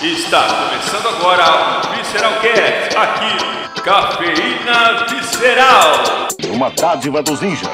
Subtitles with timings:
[0.00, 6.28] Está começando agora o Visceral Cast, aqui, Cafeína Visceral.
[6.54, 7.68] Uma dádiva dos ninjas.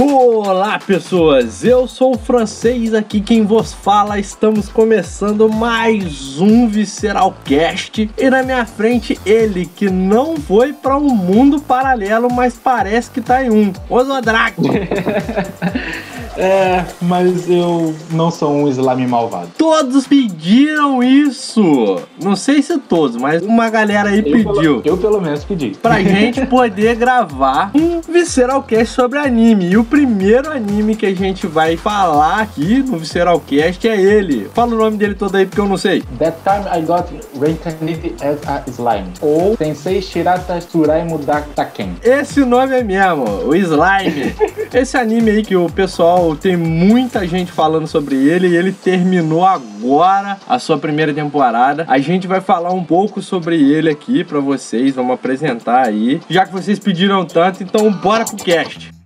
[0.00, 4.18] Olá pessoas, eu sou o francês aqui quem vos fala.
[4.18, 10.96] Estamos começando mais um Visceral Cast e na minha frente ele que não foi para
[10.96, 13.72] um mundo paralelo, mas parece que tá em um.
[13.90, 14.56] Ozodrak.
[16.36, 19.48] É, mas eu não sou um slime malvado.
[19.58, 22.00] Todos pediram isso.
[22.22, 24.52] Não sei se todos, mas uma galera aí Eu pediu.
[24.52, 25.70] pelo, eu pelo menos pedi.
[25.82, 29.70] pra gente poder gravar um Visceralcast sobre anime.
[29.70, 34.48] E o primeiro anime que a gente vai falar aqui no Visceralcast é ele.
[34.54, 36.02] Fala o nome dele todo aí porque eu não sei.
[36.18, 37.06] That time I got
[37.38, 39.12] reincarnated as a slime.
[39.20, 41.96] Ou Sensei Shirata Tsuraimu Dataken.
[42.02, 44.34] Esse nome é mesmo, o Slime.
[44.72, 49.44] Esse anime aí que o pessoal tem muita gente falando sobre ele e ele terminou
[49.44, 51.84] agora a sua primeira temporada.
[51.88, 56.20] A gente vai falar um pouco sobre ele aqui pra vocês, vamos apresentar aí.
[56.28, 59.01] Já que vocês pediram tanto, então bora pro cast.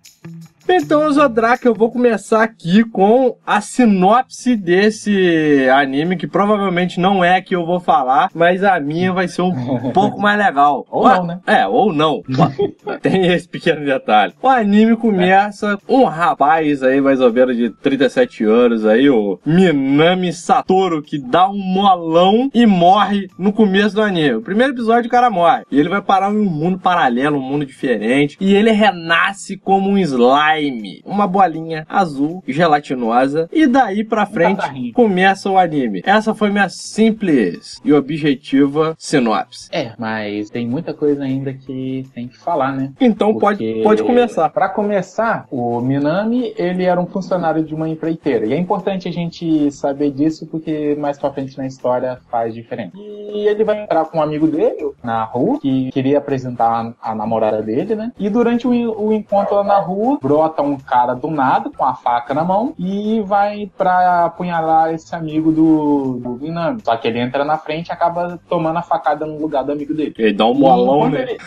[0.69, 7.37] Então, Zodrak, eu vou começar aqui com a sinopse desse anime, que provavelmente não é
[7.37, 9.53] a que eu vou falar, mas a minha vai ser um
[9.95, 10.85] pouco mais legal.
[10.91, 11.41] Ou não, né?
[11.47, 12.23] É, ou não.
[13.01, 14.35] Tem esse pequeno detalhe.
[14.43, 20.33] O anime começa um rapaz aí, mais ou menos de 37 anos aí, o Minami
[20.33, 24.35] Satoru, que dá um molão e morre no começo do anime.
[24.35, 25.63] O primeiro episódio o cara morre.
[25.71, 28.37] E ele vai parar em um mundo paralelo, um mundo diferente.
[28.41, 30.56] E ele renasce como um slime.
[31.05, 33.49] Uma bolinha azul, gelatinosa.
[33.53, 36.03] E daí pra frente começa o anime.
[36.05, 39.69] Essa foi minha simples e objetiva sinopse.
[39.73, 42.93] É, mas tem muita coisa ainda que tem que falar, né?
[43.01, 44.49] Então pode, Porque, pode começar.
[44.51, 48.47] Pra começar, o Minami, ele era um funcionário de uma empreiteira.
[48.47, 52.93] E é importante a gente saber disso porque mais pra frente na história faz diferença.
[52.97, 57.63] E ele vai entrar com um amigo dele na rua, que queria apresentar a namorada
[57.63, 58.13] dele, né?
[58.19, 61.95] E durante o, o encontro lá na rua, brota um cara do nada, com a
[61.95, 66.81] faca na mão, e vai pra apunhalar esse amigo do, do Minami.
[66.85, 69.93] Só que ele entra na frente e acaba tomando a facada no lugar do amigo
[69.95, 70.15] dele.
[70.17, 71.23] Ele dá um molão, né?
[71.23, 71.39] ele-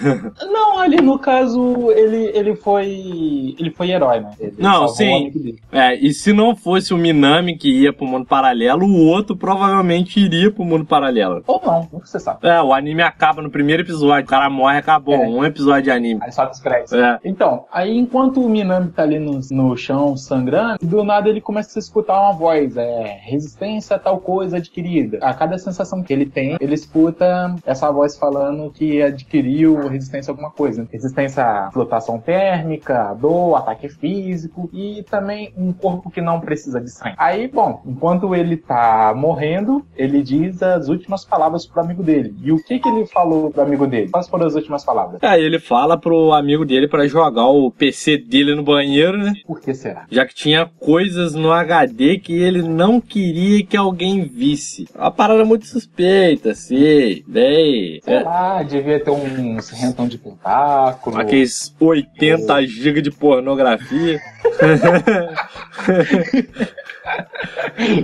[0.52, 3.56] Não, ali no caso, ele, ele foi.
[3.58, 4.32] Ele foi herói, né?
[4.40, 5.56] Ele Não, sim.
[5.72, 10.20] É, e se não fosse o Minami que ia pro mundo paralelo, o outro provavelmente
[10.20, 11.44] iria pro mundo paralelo.
[11.48, 12.40] Ou não, nunca você sabe.
[12.48, 15.16] É, o anime acaba no primeiro episódio, o cara morre, acabou.
[15.16, 15.28] É.
[15.28, 16.20] Um episódio de anime.
[16.24, 16.94] Aí os créditos.
[16.94, 17.20] É.
[17.24, 21.78] Então, aí enquanto o Minami tá ali no, no chão sangrando, do nada ele começa
[21.78, 25.20] a escutar uma voz, é resistência a tal coisa adquirida.
[25.22, 30.34] A cada sensação que ele tem, ele escuta essa voz falando que adquiriu resistência a
[30.34, 30.88] alguma coisa.
[30.92, 36.90] Resistência à flutuação térmica, dor, ataque físico e também um corpo que não precisa de
[36.90, 37.16] sangue.
[37.18, 42.36] Aí, bom, enquanto ele tá morrendo, ele diz as últimas palavras pro amigo dele.
[42.42, 44.10] E o que que ele falou pro amigo dele?
[44.10, 45.22] Quais foram as últimas palavras?
[45.24, 49.34] Aí ele fala pro amigo dele pra jogar o PC dele no banheiro, né?
[49.46, 50.06] Por que será?
[50.10, 54.88] Já que tinha coisas no HD que ele não queria que alguém visse.
[54.96, 57.24] Uma parada muito suspeita, assim.
[57.28, 58.00] Daí.
[58.04, 61.18] Sei É, lá, devia ter uns rentão de tentáculo.
[61.20, 64.20] aqueles 80 GB de pornografia.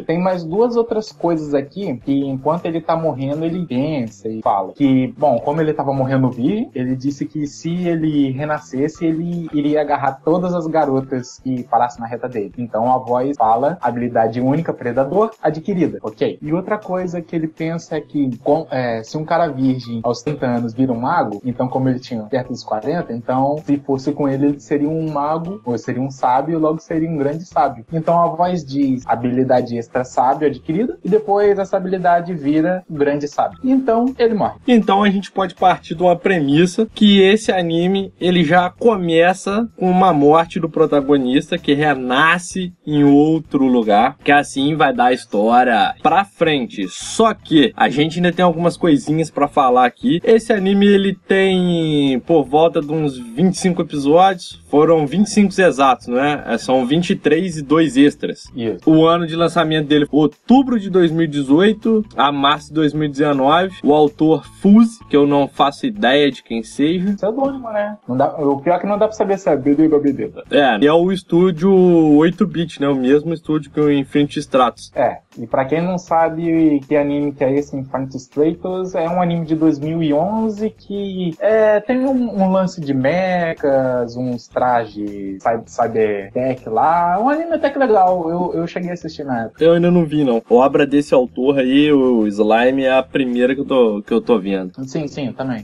[0.08, 4.74] Tem mais duas outras coisas aqui que enquanto ele tá morrendo, ele pensa e fala.
[4.74, 9.82] Que, bom, como ele tava morrendo virgem, ele disse que se ele renascesse, ele iria
[9.82, 12.54] agarrar todas as garotas que parassem na reta dele.
[12.58, 16.38] Então a voz fala habilidade única, predador, adquirida, ok?
[16.42, 20.22] E outra coisa que ele pensa é que com- é, se um cara virgem aos
[20.22, 24.12] 30 anos vira um mago, então como ele tinha perto dos 40, então se fosse
[24.12, 27.86] com ele, ele seria um mago, ou seria um sábio, logo seria um grande sábio.
[27.92, 33.28] Então a voz diz habilidade extra sábio adquirida, e depois essa habilidade vira um grande
[33.28, 33.60] sábio.
[33.64, 34.56] Então ele morre.
[34.68, 39.90] Então a gente pode partir de uma premissa que esse anime ele já começa com
[39.90, 45.94] uma morte do protagonista que renasce em outro lugar, que assim vai dar a história
[46.02, 46.88] pra frente.
[46.88, 50.22] Só que a gente ainda tem algumas coisinhas pra falar aqui.
[50.24, 56.44] Esse anime ele tem por volta de uns 25 episódios, foram 25 exatos, não é?
[56.48, 58.44] É, São 23 e dois extras.
[58.56, 58.80] Isso.
[58.86, 63.78] O ano de lançamento dele foi outubro de 2018 a março de 2019.
[63.84, 67.14] O autor Fuse, que eu não faço ideia de quem seja.
[67.14, 67.98] Pseudônimo, né?
[68.08, 70.32] Não dá, o pior é que não dá pra saber se é BD ou BD.
[70.52, 72.88] É, e é o estúdio 8-bit, né?
[72.88, 74.92] O mesmo estúdio que o Infinity Stratos.
[74.96, 79.22] É, e pra quem não sabe que anime que é esse, Infinite Stratos, é um
[79.22, 86.68] anime de 2011 que é, tem um, um lance de mechas, uns trajes cyber- cybertech
[86.70, 89.64] lá, um, ani- anime é até que legal, eu, eu cheguei a assistir na época.
[89.64, 90.42] Eu ainda não vi, não.
[90.50, 94.22] A obra desse autor aí, o Slime, é a primeira que eu tô, que eu
[94.22, 94.72] tô vendo.
[94.88, 95.62] Sim, sim, também.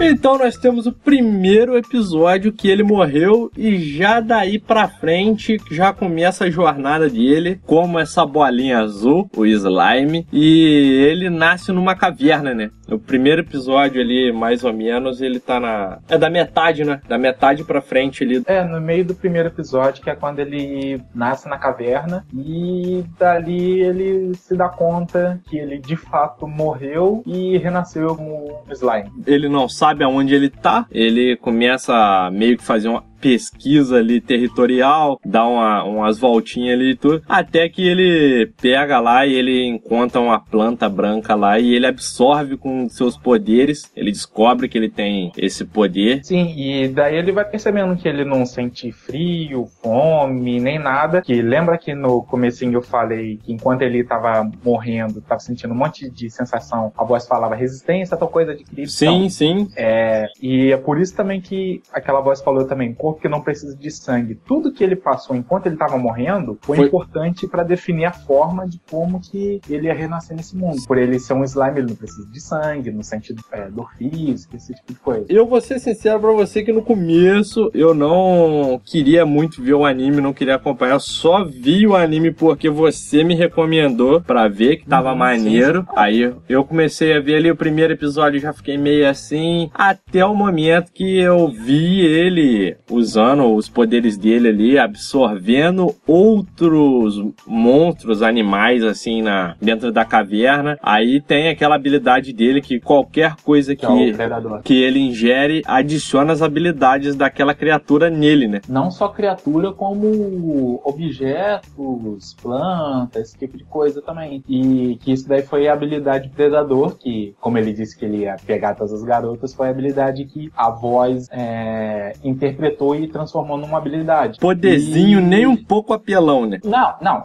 [0.00, 5.92] Então nós temos o primeiro episódio que ele morreu e já daí pra frente já
[5.92, 12.52] começa a jornada dele como essa bolinha azul, o slime, e ele nasce numa caverna,
[12.52, 12.70] né?
[12.90, 17.00] O primeiro episódio ali, mais ou menos, ele tá na é da metade, né?
[17.08, 18.42] Da metade pra frente ali.
[18.46, 23.80] É, no meio do primeiro episódio, que é quando ele nasce na caverna e dali
[23.80, 29.10] ele se dá conta que ele de fato morreu e renasceu como slime.
[29.26, 34.20] Ele não sabe aonde ele tá, ele começa a meio que fazer uma pesquisa ali
[34.20, 39.64] territorial, dá uma, umas voltinhas ali e tudo, até que ele pega lá e ele
[39.64, 44.90] encontra uma planta branca lá e ele absorve com seus poderes, ele descobre que ele
[44.90, 46.24] tem esse poder.
[46.24, 51.40] Sim, e daí ele vai percebendo que ele não sente frio, fome, nem nada, que
[51.40, 56.10] lembra que no comecinho eu falei que enquanto ele tava morrendo, tava sentindo um monte
[56.10, 58.88] de sensação, a voz falava resistência, tal coisa de criptão.
[58.88, 59.68] Sim, sim.
[59.76, 63.76] É, e é por isso também que aquela voz falou também, corpo que não precisa
[63.76, 64.34] de sangue.
[64.34, 66.86] Tudo que ele passou enquanto ele estava morrendo foi, Foi.
[66.86, 70.82] importante para definir a forma de como que ele ia renascer nesse mundo.
[70.86, 74.56] Por ele ser um slime, ele não precisa de sangue, no sentido é, dor física,
[74.56, 75.26] esse tipo de coisa.
[75.28, 79.84] Eu vou ser sincero pra você que no começo eu não queria muito ver o
[79.84, 84.76] anime, não queria acompanhar, eu só vi o anime porque você me recomendou pra ver
[84.78, 85.86] que tava Uhum, maneiro.
[85.96, 90.34] Aí eu comecei a ver ali o primeiro episódio, já fiquei meio assim, até o
[90.34, 99.22] momento que eu vi ele usando os poderes dele ali, absorvendo outros monstros, animais assim
[99.22, 100.78] na dentro da caverna.
[100.82, 104.62] Aí tem aquela habilidade dele que qualquer coisa Que é que predador.
[104.62, 108.60] que ele ingere adiciona as habilidades daquela criatura nele, né?
[108.68, 114.42] Não só criatura, como objetos, plantas, esse tipo de coisa também.
[114.48, 118.36] E que isso daí foi a habilidade predador, que, como ele disse que ele ia
[118.46, 123.78] pegar todas as garotas, foi a habilidade que a voz é, interpretou e transformou numa
[123.78, 124.38] habilidade.
[124.38, 126.58] Poderzinho E- nem um pouco apelão, né?
[126.64, 127.24] Não, não.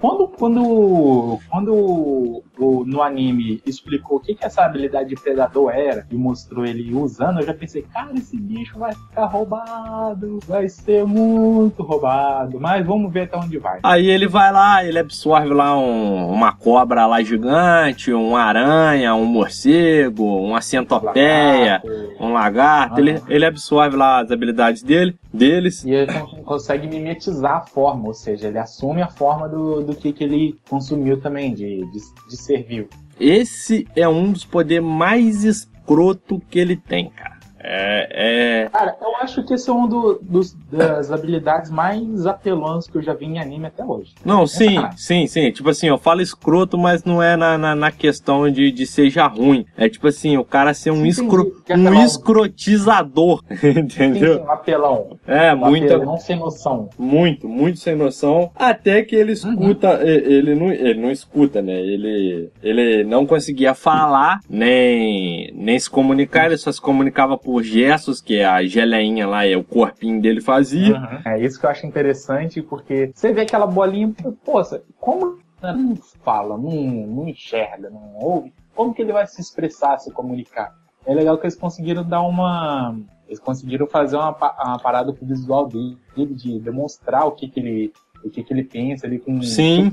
[0.00, 6.06] Quando, quando, quando o- no anime explicou o que, que essa habilidade de predador era
[6.10, 11.04] e mostrou ele usando, eu já pensei, cara, esse bicho vai ficar roubado, vai ser
[11.04, 12.58] muito roubado.
[12.60, 13.80] Mas vamos ver até onde vai.
[13.82, 19.24] Aí ele vai lá, ele absorve lá um- uma cobra lá gigante, uma aranha, um
[19.26, 22.16] morcego, uma centopeia, Lagarto.
[22.20, 22.94] um lagarto.
[22.96, 23.00] Ah.
[23.00, 25.84] Ele, ele absorve lá as habilidades dele, deles.
[25.84, 29.94] E ele con- consegue mimetizar a forma, ou seja, ele assume a forma do, do
[29.94, 31.98] que, que ele consumiu também, de, de,
[32.28, 32.88] de ser vivo.
[33.18, 37.35] Esse é um dos poderes mais escroto que ele tem, cara.
[37.58, 42.86] É, é, Cara, eu acho que esse é um do- dos, das habilidades mais apelões
[42.86, 44.12] que eu já vi em anime até hoje.
[44.24, 44.98] Não, sim, sacanagem.
[44.98, 45.50] sim, sim.
[45.50, 49.26] Tipo assim, eu falo escroto, mas não é na, na, na questão de, de seja
[49.26, 49.64] ruim.
[49.76, 53.42] É tipo assim, o cara ser um, Sim, escro, um escrotizador.
[53.58, 54.34] Sim, Entendeu?
[54.38, 55.18] sim, um apelão.
[55.26, 55.94] É, Um muita.
[55.96, 56.88] apelão sem noção.
[56.98, 58.50] Muito, muito sem noção.
[58.54, 61.74] Até que ele escuta, e- ele não, ele não escuta, né?
[61.80, 68.20] Ele, ele não conseguia falar, nem, nem se comunicar, ele só se comunicava por gestos,
[68.20, 70.96] que a geleinha lá, é o corpinho dele fazia.
[70.96, 71.32] Uhum.
[71.32, 74.12] É isso que eu acho interessante, porque você vê aquela bolinha,
[74.44, 79.40] poxa, como ela não fala, não, não enxerga, não ouve, como que ele vai se
[79.40, 80.74] expressar, se comunicar?
[81.06, 82.98] É legal que eles conseguiram dar uma.
[83.28, 87.60] Eles conseguiram fazer uma, uma parada com o visual dele, de demonstrar o que, que
[87.60, 87.92] ele.
[88.24, 89.88] o que, que ele pensa ali com Sim.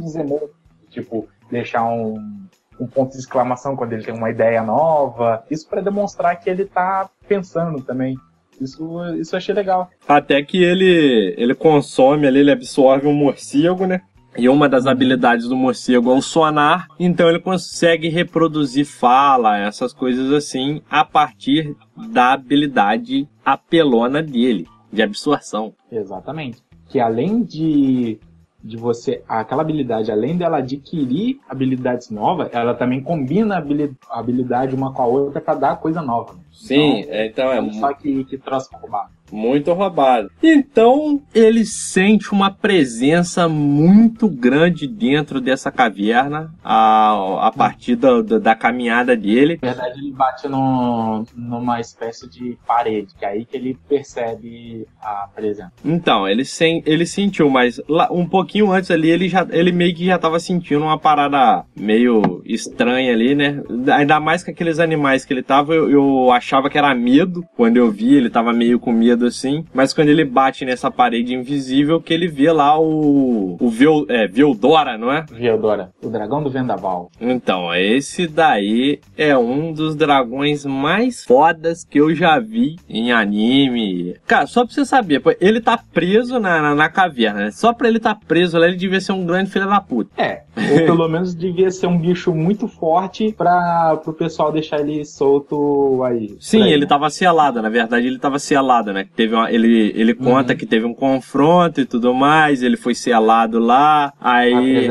[0.90, 2.43] tipo, deixar um,
[2.84, 5.44] um ponto de exclamação quando ele tem uma ideia nova.
[5.50, 8.18] Isso para demonstrar que ele tá pensando também.
[8.60, 9.90] Isso, isso eu achei legal.
[10.08, 14.02] Até que ele, ele consome ali, ele absorve um morcego, né?
[14.36, 19.94] E uma das habilidades do morcego é o sonar, então ele consegue reproduzir fala, essas
[19.94, 21.76] coisas assim, a partir
[22.12, 25.76] da habilidade apelona dele, de absorção.
[25.92, 26.64] Exatamente.
[26.90, 28.20] Que além de,
[28.64, 29.22] de você.
[29.28, 34.94] Aquela habilidade, além dela adquirir habilidades novas, ela também combina a habili- a habilidade uma
[34.94, 36.36] com a outra para dar coisa nova.
[36.52, 37.62] Sim, Então, é, então é.
[37.62, 39.12] Não só que, que troço roubado.
[39.34, 40.30] Muito roubado.
[40.44, 48.38] Então, ele sente uma presença muito grande dentro dessa caverna a, a partir da, da,
[48.38, 49.58] da caminhada dele.
[49.60, 54.86] Na verdade, ele bate no, numa espécie de parede, que é aí que ele percebe
[55.02, 55.74] a presença.
[55.84, 59.96] Então, ele, sen, ele sentiu, mas lá, um pouquinho antes ali, ele, já, ele meio
[59.96, 63.64] que já tava sentindo uma parada meio estranha ali, né?
[63.96, 67.44] Ainda mais que aqueles animais que ele tava, eu, eu achava que era medo.
[67.56, 69.66] Quando eu vi, ele tava meio com medo assim.
[69.74, 73.58] Mas quando ele bate nessa parede invisível, que ele vê lá o.
[73.60, 75.26] O Vil, é, Vildora, não é?
[75.32, 77.12] Vildora, o dragão do vendaval.
[77.20, 84.16] Então, esse daí é um dos dragões mais fodas que eu já vi em anime.
[84.26, 87.46] Cara, só pra você saber, ele tá preso na, na, na caverna.
[87.46, 87.52] Né?
[87.52, 90.10] Só pra ele tá preso lá, ele devia ser um grande filho da puta.
[90.22, 95.04] É, ou pelo menos devia ser um bicho muito forte pra pro pessoal deixar ele
[95.06, 96.36] solto aí.
[96.40, 99.08] Sim, ele tava selado, na verdade ele tava selado, né?
[99.16, 100.60] Teve uma, ele, ele conta uhum.
[100.60, 104.90] que teve um confronto e tudo mais, ele foi selado lá, aí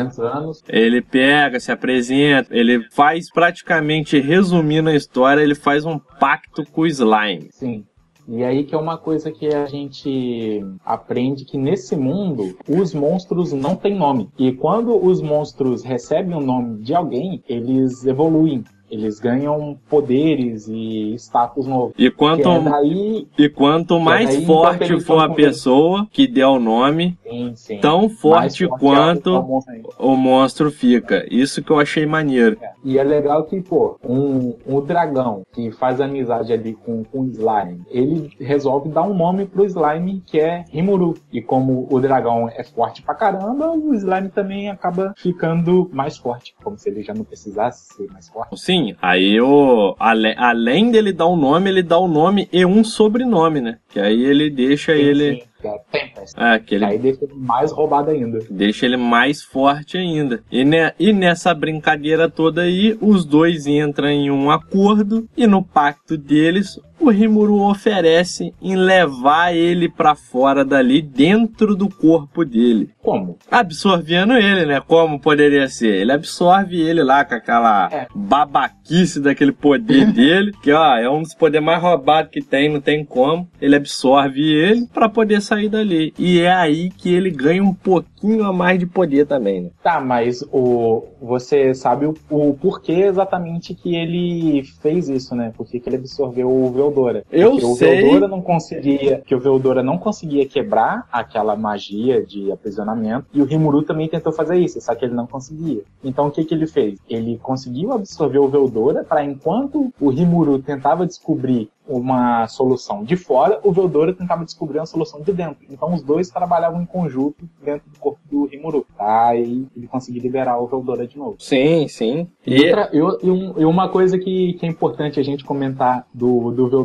[0.68, 6.82] ele pega, se apresenta, ele faz praticamente, resumindo a história, ele faz um pacto com
[6.82, 7.48] o slime.
[7.50, 7.84] Sim.
[8.28, 13.52] E aí que é uma coisa que a gente aprende que nesse mundo os monstros
[13.52, 14.28] não têm nome.
[14.38, 21.14] E quando os monstros recebem o nome de alguém, eles evoluem eles ganham poderes e
[21.14, 21.94] status novo.
[21.96, 26.60] E quanto, é daí, e quanto mais daí, forte for a pessoa que der o
[26.60, 27.78] nome, sim, sim.
[27.78, 31.26] tão forte, forte quanto é o, o, monstro fica.
[31.30, 32.58] Isso que eu achei maneiro.
[32.60, 32.71] É.
[32.84, 37.26] E é legal que, pô, um, um dragão que faz amizade ali com, com o
[37.28, 41.14] slime, ele resolve dar um nome pro slime que é Rimuru.
[41.32, 46.54] E como o dragão é forte pra caramba, o slime também acaba ficando mais forte,
[46.62, 48.58] como se ele já não precisasse ser mais forte.
[48.58, 52.64] Sim, aí o, ale, além dele dar um nome, ele dá o um nome e
[52.66, 53.78] um sobrenome, né?
[53.88, 55.40] Que aí ele deixa sim, ele.
[55.40, 56.34] Sim que é Tempest.
[56.36, 56.84] É, que ele...
[56.84, 58.40] Aí deixa ele mais roubado ainda.
[58.50, 60.42] Deixa ele mais forte ainda.
[60.50, 60.64] E,
[60.98, 66.80] e nessa brincadeira toda aí, os dois entram em um acordo e no pacto deles,
[67.02, 72.90] o Rimuru oferece em levar ele para fora dali, dentro do corpo dele.
[73.02, 73.36] Como?
[73.50, 74.80] Absorvendo ele, né?
[74.80, 75.94] Como poderia ser?
[75.96, 78.06] Ele absorve ele lá com aquela é.
[78.14, 82.80] babaquice daquele poder dele, que ó, é um dos poderes mais roubados que tem, não
[82.80, 83.48] tem como.
[83.60, 86.14] Ele absorve ele para poder sair dali.
[86.18, 89.70] E é aí que ele ganha um pouquinho a mais de poder também, né?
[89.82, 95.52] Tá, mas o você sabe o, o porquê exatamente que ele fez isso, né?
[95.56, 97.24] Por que ele absorveu o Veldora?
[97.30, 97.98] Eu Porque sei.
[97.98, 103.40] O Veldora não conseguia, que o Veldora não conseguia quebrar aquela magia de aprisionamento e
[103.40, 105.82] o Rimuru também tentou fazer isso, só que ele não conseguia.
[106.04, 106.98] Então o que que ele fez?
[107.08, 113.60] Ele conseguiu absorver o Veldora para enquanto o Rimuru tentava descobrir uma solução de fora,
[113.62, 115.66] o Veldora tentava descobrir uma solução de dentro.
[115.68, 118.86] Então os dois trabalhavam em conjunto dentro do corpo do Rimuru.
[118.98, 121.36] Aí ele conseguiu liberar o Veldora de novo.
[121.38, 122.28] Sim, sim.
[122.46, 122.66] E, e...
[122.66, 126.81] Outra, e, e, uma coisa que, que é importante a gente comentar do, do Veldora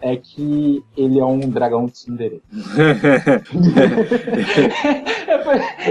[0.00, 2.42] é que ele é um dragão de tsundere.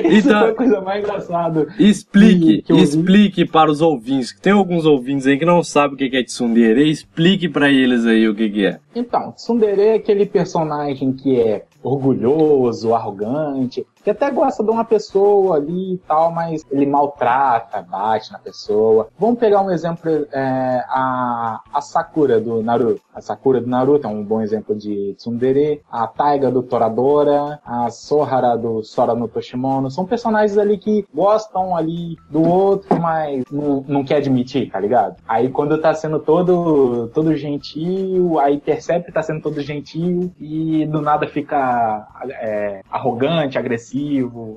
[0.09, 1.67] Isso então, é a coisa mais engraçada.
[1.79, 4.35] Explique, que, que explique para os ouvintes.
[4.41, 6.89] Tem alguns ouvintes aí que não sabem o que é tsundere.
[6.89, 8.79] Explique para eles aí o que, que é.
[8.95, 15.57] Então, tsundere é aquele personagem que é orgulhoso, arrogante, que até gosta de uma pessoa
[15.57, 19.09] ali e tal, mas ele maltrata, bate na pessoa.
[19.19, 23.01] Vamos pegar um exemplo, é, a, a Sakura do Naruto.
[23.13, 25.81] A Sakura do Naruto é um bom exemplo de tsundere.
[25.91, 29.91] A Taiga do Toradora, a Sohara do Sora no Toshimono.
[29.91, 35.17] São personagens ali que gostam ali do outro, mas não, não quer admitir, tá ligado?
[35.27, 40.85] Aí quando tá sendo todo, todo gentil, aí percebe que tá sendo todo gentil e
[40.87, 42.07] do nada fica
[42.41, 43.99] é, arrogante, agressivo.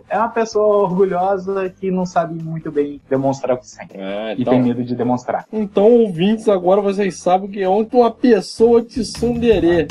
[0.09, 3.93] É uma pessoa orgulhosa que não sabe muito bem demonstrar o que sente.
[3.95, 4.55] É, então...
[4.55, 5.47] E tem medo de demonstrar.
[5.53, 9.89] Então, ouvintes, agora vocês sabem que é uma pessoa te tsundere.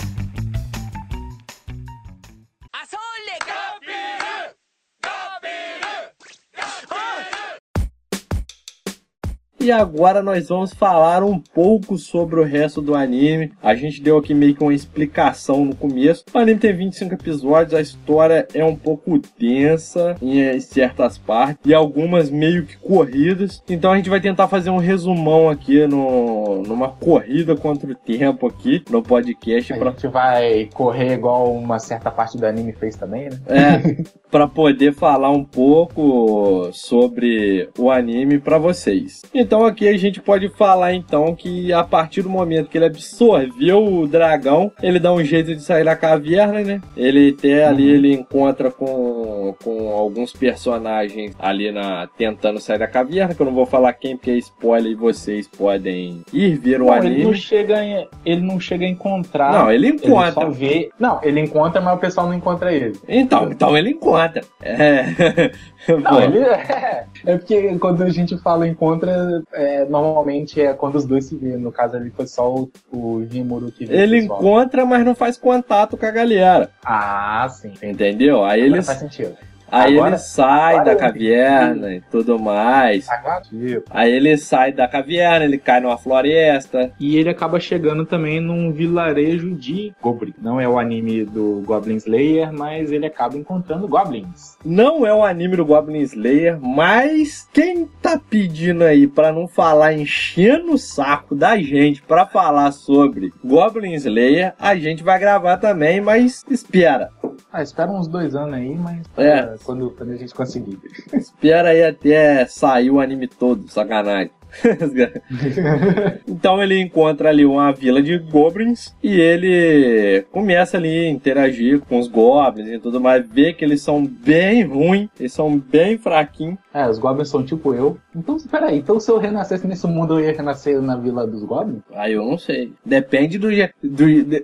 [9.62, 13.52] E agora nós vamos falar um pouco sobre o resto do anime.
[13.62, 16.26] A gente deu aqui meio que uma explicação no começo.
[16.34, 21.76] O anime tem 25 episódios, a história é um pouco densa em certas partes e
[21.76, 23.62] algumas meio que corridas.
[23.70, 28.48] Então a gente vai tentar fazer um resumão aqui no, numa corrida contra o tempo
[28.48, 29.74] aqui no podcast.
[29.74, 29.92] A pra...
[29.92, 33.40] gente vai correr igual uma certa parte do anime fez também, né?
[33.46, 39.22] É, para poder falar um pouco sobre o anime para vocês.
[39.32, 42.86] Então, Então aqui a gente pode falar então que a partir do momento que ele
[42.86, 46.80] absorveu o dragão, ele dá um jeito de sair da caverna, né?
[46.96, 47.96] Ele até ali Uhum.
[47.96, 53.54] ele encontra com, com alguns personagens ali na tentando sair da caverna, que eu não
[53.54, 57.16] vou falar quem porque é spoiler e vocês podem ir ver o Não, ele não
[57.32, 57.36] anime.
[57.36, 59.52] chega em, ele não chega a encontrar.
[59.52, 60.32] Não, ele Ele encontra.
[60.32, 60.90] só vê.
[60.98, 62.98] Não, ele encontra, mas o pessoal não encontra ele.
[63.06, 64.42] Então, então ele encontra.
[64.62, 65.52] É.
[65.88, 67.06] Não, ele é.
[67.26, 71.58] É porque quando a gente fala encontra, é, normalmente é quando os dois se vêem.
[71.58, 73.98] No caso ali foi só o, o Rimuru que viu.
[73.98, 76.70] ele encontra, mas não faz contato com a galera.
[76.84, 77.74] Ah, sim.
[77.82, 78.44] Entendeu?
[78.44, 79.36] Aí Agora ele, faz sentido.
[79.72, 83.08] Aí agora- ele sai da eu caverna e tudo mais.
[83.10, 86.92] Agora, tipo, Aí ele sai da caverna, ele cai numa floresta.
[87.00, 90.34] E ele acaba chegando também num vilarejo de Goblin.
[90.42, 94.58] Não é o anime do Goblin Slayer, mas ele acaba encontrando goblins.
[94.64, 99.94] Não é o anime do Goblin Slayer, mas quem tá pedindo aí pra não falar
[99.94, 106.02] enchendo o saco da gente pra falar sobre Goblin Slayer, a gente vai gravar também,
[106.02, 107.10] mas espera.
[107.54, 109.56] Ah, espera uns dois anos aí, mas É.
[109.64, 110.80] quando, quando a gente conseguir.
[111.14, 114.32] Espera aí até sair o anime todo, sacanagem.
[116.28, 122.00] então ele encontra ali uma vila de goblins e ele começa ali a interagir com
[122.00, 126.58] os goblins e tudo mais, vê que eles são bem ruins, eles são bem fraquinhos.
[126.74, 127.98] É, os goblins são tipo eu.
[128.16, 131.82] Então, peraí, então se eu renascesse nesse mundo, eu ia renascer na vila dos goblins?
[131.94, 132.74] Aí eu não sei.
[132.86, 133.74] Depende do jeito.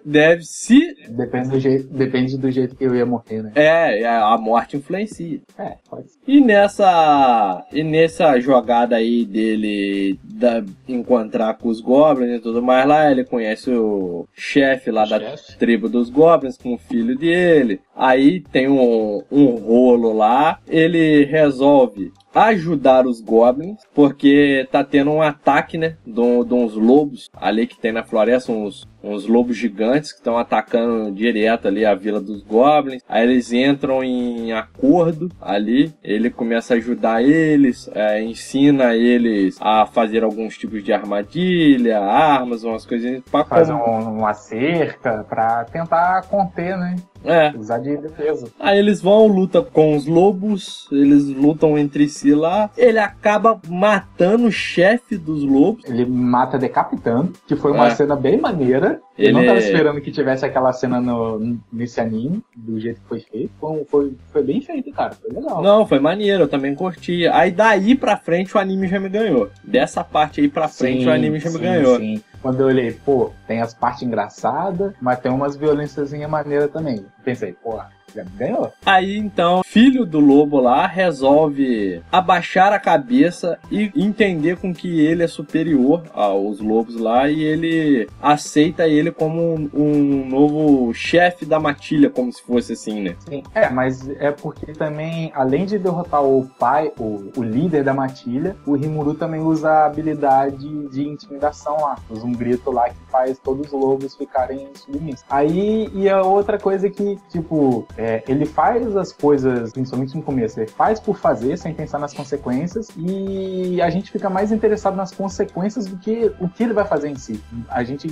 [0.05, 0.79] Deve se.
[1.09, 3.51] Depende do, jeito, depende do jeito que eu ia morrer, né?
[3.55, 5.41] É, a morte influencia.
[5.57, 6.19] É, pode ser.
[6.27, 7.65] E nessa.
[7.71, 13.23] E nessa jogada aí dele da, encontrar com os goblins e tudo mais lá, ele
[13.23, 15.57] conhece o chefe lá da Chefe.
[15.57, 17.79] tribo dos goblins com o filho dele.
[17.97, 20.59] Aí tem um, um rolo lá.
[20.67, 25.95] Ele resolve ajudar os goblins, porque tá tendo um ataque, né?
[26.05, 30.37] De, de uns lobos ali que tem na floresta, uns, uns lobos gigantes que estão
[30.37, 33.01] atacando direto ali a vila dos goblins.
[33.09, 39.87] Aí eles entram em acordo ali, ele começa a ajudar eles, é, ensina eles a
[39.87, 45.63] fazer alguns tipos de armadilha, armas, umas coisinhas pra Faz como- um, uma cerca pra
[45.65, 46.95] tentar conter, né?
[47.23, 48.47] É, Usar de defesa.
[48.59, 52.69] Aí eles vão, lutam com os lobos, eles lutam entre si lá.
[52.77, 55.83] Ele acaba matando o chefe dos lobos.
[55.85, 57.95] Ele mata decapitando, que foi uma É.
[57.95, 58.99] cena bem maneira.
[59.17, 63.01] Eu Ele não tava é- esperando que tivesse aquela cena no, nesse anime, do jeito
[63.01, 63.51] que foi feito.
[63.59, 65.13] Foi, foi, foi bem feito, cara.
[65.15, 65.61] Foi legal.
[65.61, 67.27] Não, foi maneiro, eu também curti.
[67.27, 69.49] Aí daí pra frente o anime já me ganhou.
[69.63, 71.97] Dessa parte aí pra frente Sim, o anime já me sim, ganhou.
[71.97, 72.21] sim.
[72.47, 77.05] Quando eu olhei, pô, tem as partes engraçadas, mas tem umas violências maneiras também.
[77.21, 77.96] Pensei, me
[78.35, 78.71] ganhou.
[78.85, 85.23] Aí então, filho do lobo lá resolve abaixar a cabeça e entender com que ele
[85.23, 91.59] é superior aos lobos lá e ele aceita ele como um, um novo chefe da
[91.59, 93.15] matilha, como se fosse assim, né?
[93.27, 93.43] Sim.
[93.53, 98.55] É, mas é porque também, além de derrotar o pai, o, o líder da matilha,
[98.65, 101.97] o Rimuru também usa a habilidade de intimidação lá.
[102.09, 105.25] Usa um grito lá que faz todos os lobos ficarem submissos.
[105.29, 110.59] Aí, e a outra coisa que, tipo, é, ele faz as coisas, principalmente no começo,
[110.59, 115.11] ele faz por fazer, sem pensar nas consequências, e a gente fica mais interessado nas
[115.11, 117.41] consequências do que o que ele vai fazer em si.
[117.69, 118.07] A gente,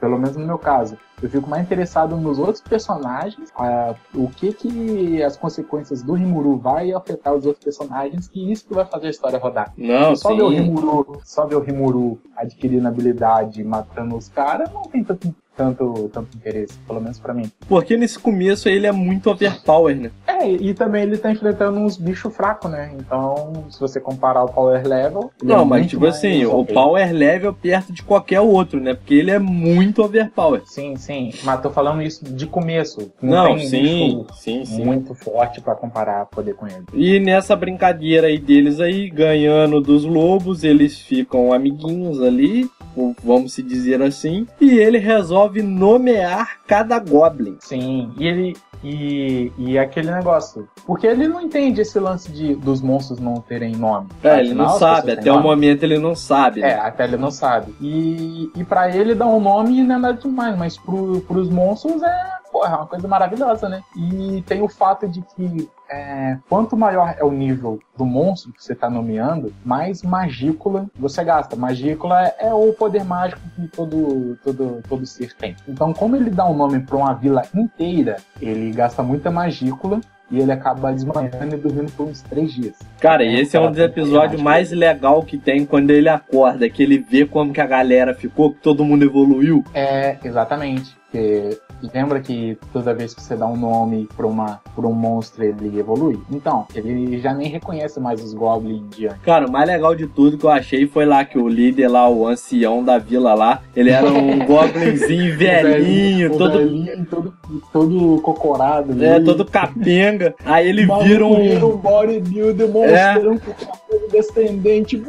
[0.00, 4.52] pelo menos no meu caso, eu fico mais interessado nos outros personagens, ah, o que
[4.52, 9.08] que as consequências do Rimuru vai afetar os outros personagens, que isso que vai fazer
[9.08, 9.72] a história rodar.
[9.76, 10.56] Não, só ver o sim.
[10.56, 16.36] Rimuru, só ver o Rimuru adquirindo habilidade, matando os caras, não tem tanto, tanto, tanto
[16.36, 17.50] interesse, pelo menos pra mim.
[17.68, 20.10] Porque nesse começo ele é muito overpower, né?
[20.26, 22.92] É, e também ele tá enfrentando uns bichos fracos, né?
[22.98, 25.30] Então, se você comparar o power level.
[25.42, 28.94] ele Não, é mas tipo assim, o power level perto de qualquer outro, né?
[28.94, 30.62] Porque ele é muito overpower.
[30.64, 33.12] Sim, sim, mas tô falando isso de começo.
[33.20, 34.84] Não, tem sim, sim, sim.
[34.84, 36.84] muito forte pra comparar poder com ele.
[36.94, 42.70] E nessa brincadeira aí deles aí, ganhando dos lobos, eles ficam amiguinhos ali,
[43.22, 47.56] vamos se dizer assim, e ele resolve nomear cada goblin.
[47.60, 48.56] Sim, e ele.
[48.82, 50.66] E, e aquele negócio.
[50.86, 54.08] Porque ele não entende esse lance de, dos monstros não terem nome.
[54.24, 55.46] É, ele não sabe, até o nome.
[55.48, 56.62] momento ele não sabe.
[56.62, 56.74] É, Né?
[56.80, 57.74] até ele não sabe.
[57.78, 62.02] E, e para ele dar um nome não é nada demais, mas pro, pros monstros
[62.02, 63.82] é, porra, é uma coisa maravilhosa, né?
[63.96, 68.62] E tem o fato de que é, quanto maior é o nível do monstro que
[68.62, 71.56] você tá nomeando, mais magícula você gasta.
[71.56, 75.56] Magícula é, é o poder mágico que todo, todo, todo ser tem.
[75.68, 80.38] Então, como ele dá um nome para uma vila inteira, ele gasta muita magícula e
[80.38, 82.76] ele acaba desmanhando e dormindo por uns três dias.
[83.00, 86.82] Cara, e esse é um dos episódios mais legal que tem quando ele acorda, que
[86.82, 89.64] ele vê como que a galera ficou, que todo mundo evoluiu.
[89.74, 90.99] É, exatamente.
[91.10, 91.58] Porque
[91.92, 95.76] lembra que toda vez que você dá um nome pra, uma, pra um monstro, ele
[95.78, 96.20] evolui?
[96.30, 99.20] Então, ele já nem reconhece mais os Goblins de antes.
[99.22, 102.08] Cara, o mais legal de tudo que eu achei foi lá que o líder lá,
[102.08, 106.58] o ancião da vila lá, ele era um Goblinzinho velhinho, O todo.
[106.58, 107.34] velhinho, todo,
[107.72, 109.02] todo cocorado.
[109.02, 109.24] É, ali.
[109.24, 110.34] todo capenga.
[110.44, 111.72] Aí ele vira vira um.
[111.72, 115.02] um bodybuilder monstrão com cabelo descendente.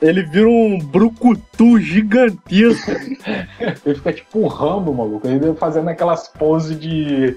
[0.00, 2.90] Ele vira um brucutu gigantesco.
[3.84, 5.26] Ele fica tipo um rambo, maluco.
[5.26, 7.36] Ele fazendo aquelas poses de.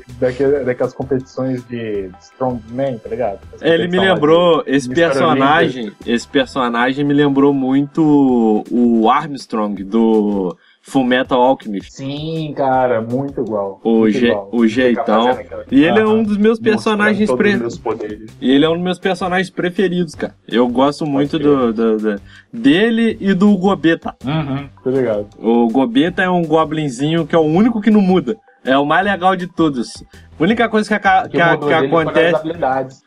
[0.66, 3.40] daquelas competições de Strongman, tá ligado?
[3.54, 10.58] As Ele me lembrou, de esse personagem, esse personagem me lembrou muito o Armstrong do
[10.86, 11.94] Fullmetal Alchemist.
[11.94, 13.80] Sim, cara, muito igual.
[13.84, 14.50] O, muito je- igual.
[14.52, 15.38] o jeitão.
[15.72, 17.54] E ele é um dos meus personagens Mostrando todos pre...
[17.56, 18.32] os meus poderes.
[18.42, 20.36] E ele é um dos meus personagens preferidos, cara.
[20.48, 24.14] Eu gosto muito do, do- do- dele e do Gobeta.
[24.26, 25.28] Uhum, ligado.
[25.40, 28.36] O Gobeta é um goblinzinho que é o único que não muda.
[28.66, 30.04] É o mais legal de todos.
[30.40, 32.44] A única coisa que, aca- que, a- que acontece.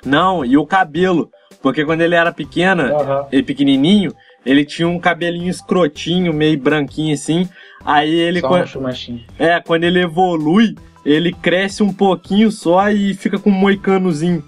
[0.04, 1.30] Não, e o cabelo.
[1.62, 2.92] Porque quando ele era pequena,
[3.32, 4.12] ele pequenininho,
[4.46, 7.48] ele tinha um cabelinho escrotinho, meio branquinho assim.
[7.84, 8.40] Aí ele.
[8.40, 9.20] Só quan- chumachinho.
[9.38, 14.42] É, quando ele evolui, ele cresce um pouquinho só e fica com um moicanozinho.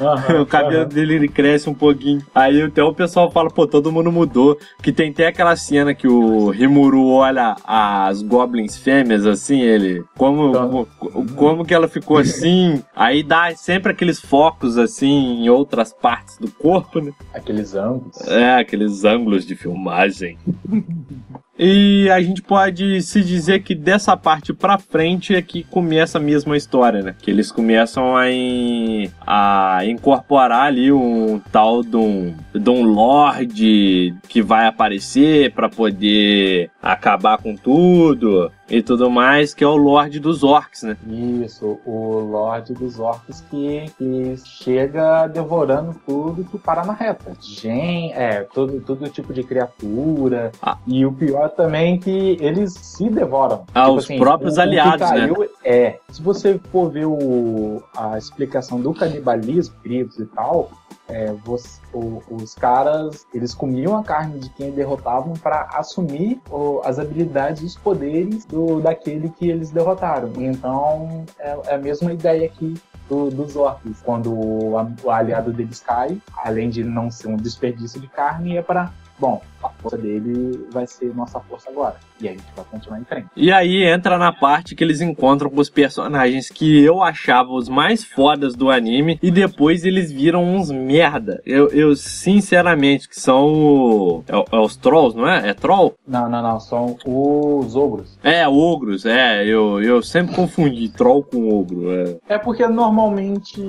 [0.00, 0.88] Aham, o cabelo aham.
[0.88, 2.22] dele ele cresce um pouquinho.
[2.34, 4.58] Aí até o pessoal fala, pô, todo mundo mudou.
[4.82, 10.02] Que tem até aquela cena que o Rimuru olha as goblins fêmeas assim, ele.
[10.16, 10.66] Como, Tá.
[10.66, 10.88] como,
[11.34, 12.82] como que ela ficou assim?
[12.94, 17.12] Aí dá sempre aqueles focos assim em outras partes do corpo, né?
[17.32, 18.20] Aqueles ângulos.
[18.28, 20.38] É, aqueles ângulos de filmagem.
[21.58, 26.20] E a gente pode se dizer que dessa parte pra frente é que começa a
[26.20, 27.14] mesma história, né?
[27.22, 34.14] Que eles começam a, in- a incorporar ali um tal de um, de um Lorde
[34.28, 40.18] que vai aparecer pra poder acabar com tudo e tudo mais, que é o Lorde
[40.18, 40.96] dos Orcs, né?
[41.06, 47.32] Isso, o Lorde dos Orcs que, que chega devorando tudo que para na reta.
[47.40, 50.50] Gen, é, todo, todo tipo de criatura.
[50.62, 50.78] Ah.
[50.86, 53.64] E o pior também é que eles se devoram.
[53.74, 55.16] Ah, os próprios o- o que aliados, né?
[55.20, 60.70] caiu É, se você for ver o, a explicação do canibalismo, gritos e tal,
[61.08, 66.80] é, você- o- os caras eles comiam a carne de quem derrotavam para assumir o-
[66.84, 70.30] as habilidades e os poderes do, daquele que eles derrotaram.
[70.36, 72.74] Então é, é a mesma ideia aqui
[73.08, 74.00] do- dos orcs.
[74.02, 78.62] Quando o, o aliado deles cai, além de não ser um desperdício de carne, é
[78.62, 81.96] para bom, a força dele vai ser nossa força agora.
[82.20, 83.28] E aí a gente vai continuar em frente.
[83.36, 87.68] E aí entra na parte que eles encontram com os personagens que eu achava os
[87.68, 91.42] mais fodas do anime e depois eles viram uns merda.
[91.44, 95.50] Eu, eu sinceramente, que são o, é, é os trolls, não é?
[95.50, 95.94] É troll?
[96.06, 98.18] Não, não, não, são os ogros.
[98.22, 99.44] É, ogros, é.
[99.44, 101.90] Eu, eu sempre confundi troll com ogro.
[101.90, 102.16] É.
[102.28, 103.60] É porque normalmente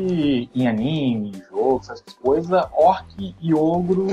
[0.54, 4.08] em anime, em jogo, essas coisas, orc e ogro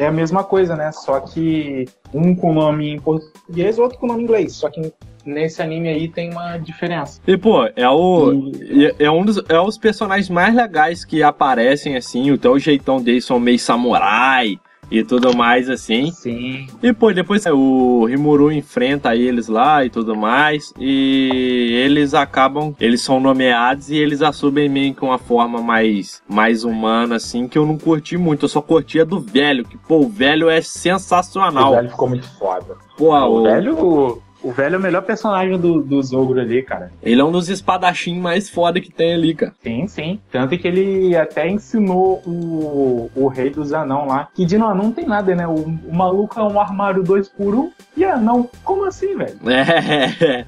[0.00, 0.90] é a mesma coisa, né?
[0.92, 4.54] Só que um com nome em português, outro com nome em inglês.
[4.54, 4.92] Só que
[5.24, 7.20] nesse anime aí tem uma diferença.
[7.26, 8.32] E, pô, é o.
[8.54, 12.32] E- É, um dos é os personagens mais legais que aparecem, assim.
[12.32, 14.58] Até o jeitão deles são meio samurai
[14.90, 16.10] e tudo mais, assim.
[16.12, 16.66] Sim.
[16.82, 20.72] E pô, depois o Rimuru enfrenta eles lá e tudo mais.
[20.78, 26.64] E eles acabam, eles são nomeados e eles assumem meio que uma forma mais, mais
[26.64, 28.44] humana, assim, que eu não curti muito.
[28.44, 31.74] Eu só curtia do velho, que pô, o velho é O sensacional.
[31.74, 32.76] velho ficou muito foda.
[32.96, 34.22] Pô, o o- velho.
[34.42, 36.90] O velho é o melhor personagem do, dos ogros ali, cara.
[37.02, 39.52] ele é um dos espadachim mais foda que tem ali, cara.
[39.62, 40.20] Sim, sim.
[40.30, 44.28] Tanto que ele até ensinou o, o rei dos anão lá.
[44.34, 45.46] Que de não, não tem nada, né?
[45.46, 48.48] O, o maluco é um armário 2 por 1 um, e anão.
[48.64, 49.36] Como assim, velho?
[50.20, 50.44] É.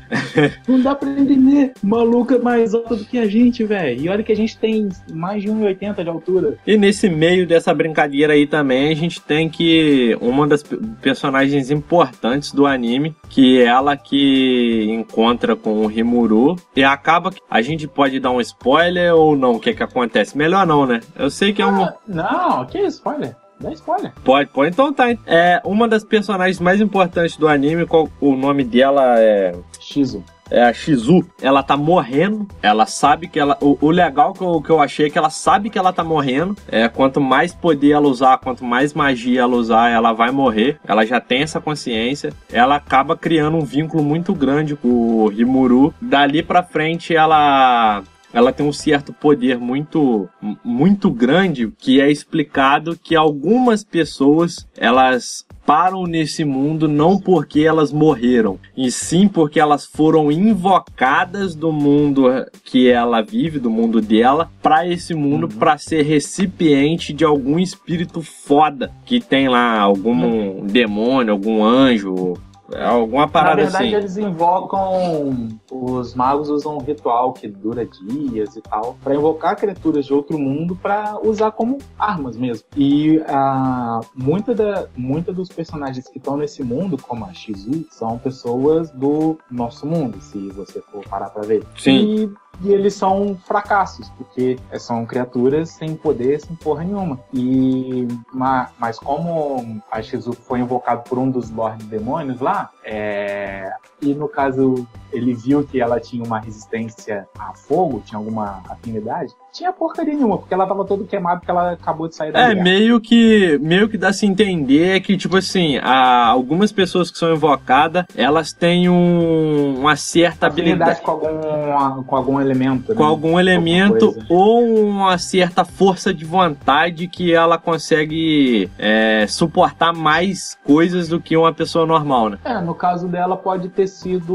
[0.67, 1.73] Não dá pra entender.
[1.83, 4.01] O maluco é mais alto do que a gente, velho.
[4.01, 6.55] E olha que a gente tem mais de 1,80 de altura.
[6.67, 11.71] E nesse meio dessa brincadeira aí também, a gente tem que uma das pe- personagens
[11.71, 17.61] importantes do anime, que é ela que encontra com o Rimuru e acaba que a
[17.61, 20.39] gente pode dar um spoiler ou não, o que que acontece?
[20.39, 21.01] Melhor não, né?
[21.19, 23.37] Eu sei que é um Ah, não, que spoiler?
[23.61, 24.13] Dá spoiler.
[24.25, 25.05] pode, pode, então tá.
[25.27, 30.25] É uma das personagens mais importantes do anime, qual o nome dela é Shizu.
[30.53, 33.57] É a Shizu, ela tá morrendo, ela sabe que ela.
[33.61, 36.05] O, o legal que eu, que eu achei é que ela sabe que ela tá
[36.05, 36.55] morrendo.
[36.69, 40.79] É, quanto mais poder ela usar, quanto mais magia ela usar, ela vai morrer.
[40.87, 42.33] Ela já tem essa consciência.
[42.53, 45.95] Ela acaba criando um vínculo muito grande com o Rimuru.
[46.01, 50.29] Dali pra frente, ela ela tem um certo poder muito,
[50.65, 57.93] muito grande que é explicado que algumas pessoas elas param nesse mundo não porque elas
[57.93, 62.29] morreram, e sim porque elas foram invocadas do mundo
[62.65, 65.59] que ela vive, do mundo dela, para esse mundo uhum.
[65.59, 70.67] para ser recipiente de algum espírito foda que tem lá algum uhum.
[70.67, 72.35] demônio, algum anjo,
[72.75, 73.97] é alguma parada Na verdade, assim.
[73.97, 75.49] eles invocam.
[75.71, 80.39] Os magos usam um ritual que dura dias e tal, para invocar criaturas de outro
[80.39, 82.67] mundo para usar como armas mesmo.
[82.77, 88.19] E uh, muita, da, muita dos personagens que estão nesse mundo, como a Shizu, são
[88.19, 91.65] pessoas do nosso mundo, se você for parar pra ver.
[91.77, 91.93] Sim.
[91.93, 97.19] E e eles são fracassos, porque são criaturas sem poder, sem porra nenhuma.
[97.33, 104.15] E mas como a Shizuko foi invocado por um dos Lord Demônios lá, é, e
[104.15, 109.73] no caso ele viu que ela tinha uma resistência a fogo, tinha alguma afinidade, tinha
[109.73, 112.63] porcaria nenhuma, porque ela tava todo queimada porque ela acabou de sair da É, guerra.
[112.65, 117.33] meio que meio que dá se entender que, tipo assim, há algumas pessoas que são
[117.33, 121.01] invocadas, elas têm um, uma certa habilidade.
[121.03, 122.95] com algum, com algum elemento.
[122.95, 123.09] Com né?
[123.09, 131.09] algum elemento ou uma certa força de vontade que ela consegue é, suportar mais coisas
[131.09, 132.39] do que uma pessoa normal, né?
[132.45, 134.35] É, no caso dela pode ter sido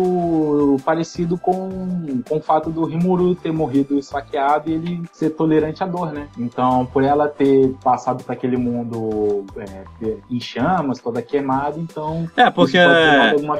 [0.83, 5.87] parecido com, com o fato do Rimuru ter morrido esfaqueado e ele ser tolerante à
[5.87, 6.27] dor, né?
[6.37, 12.27] Então, por ela ter passado para aquele mundo é, em chamas, toda queimada, então.
[12.35, 12.77] É, porque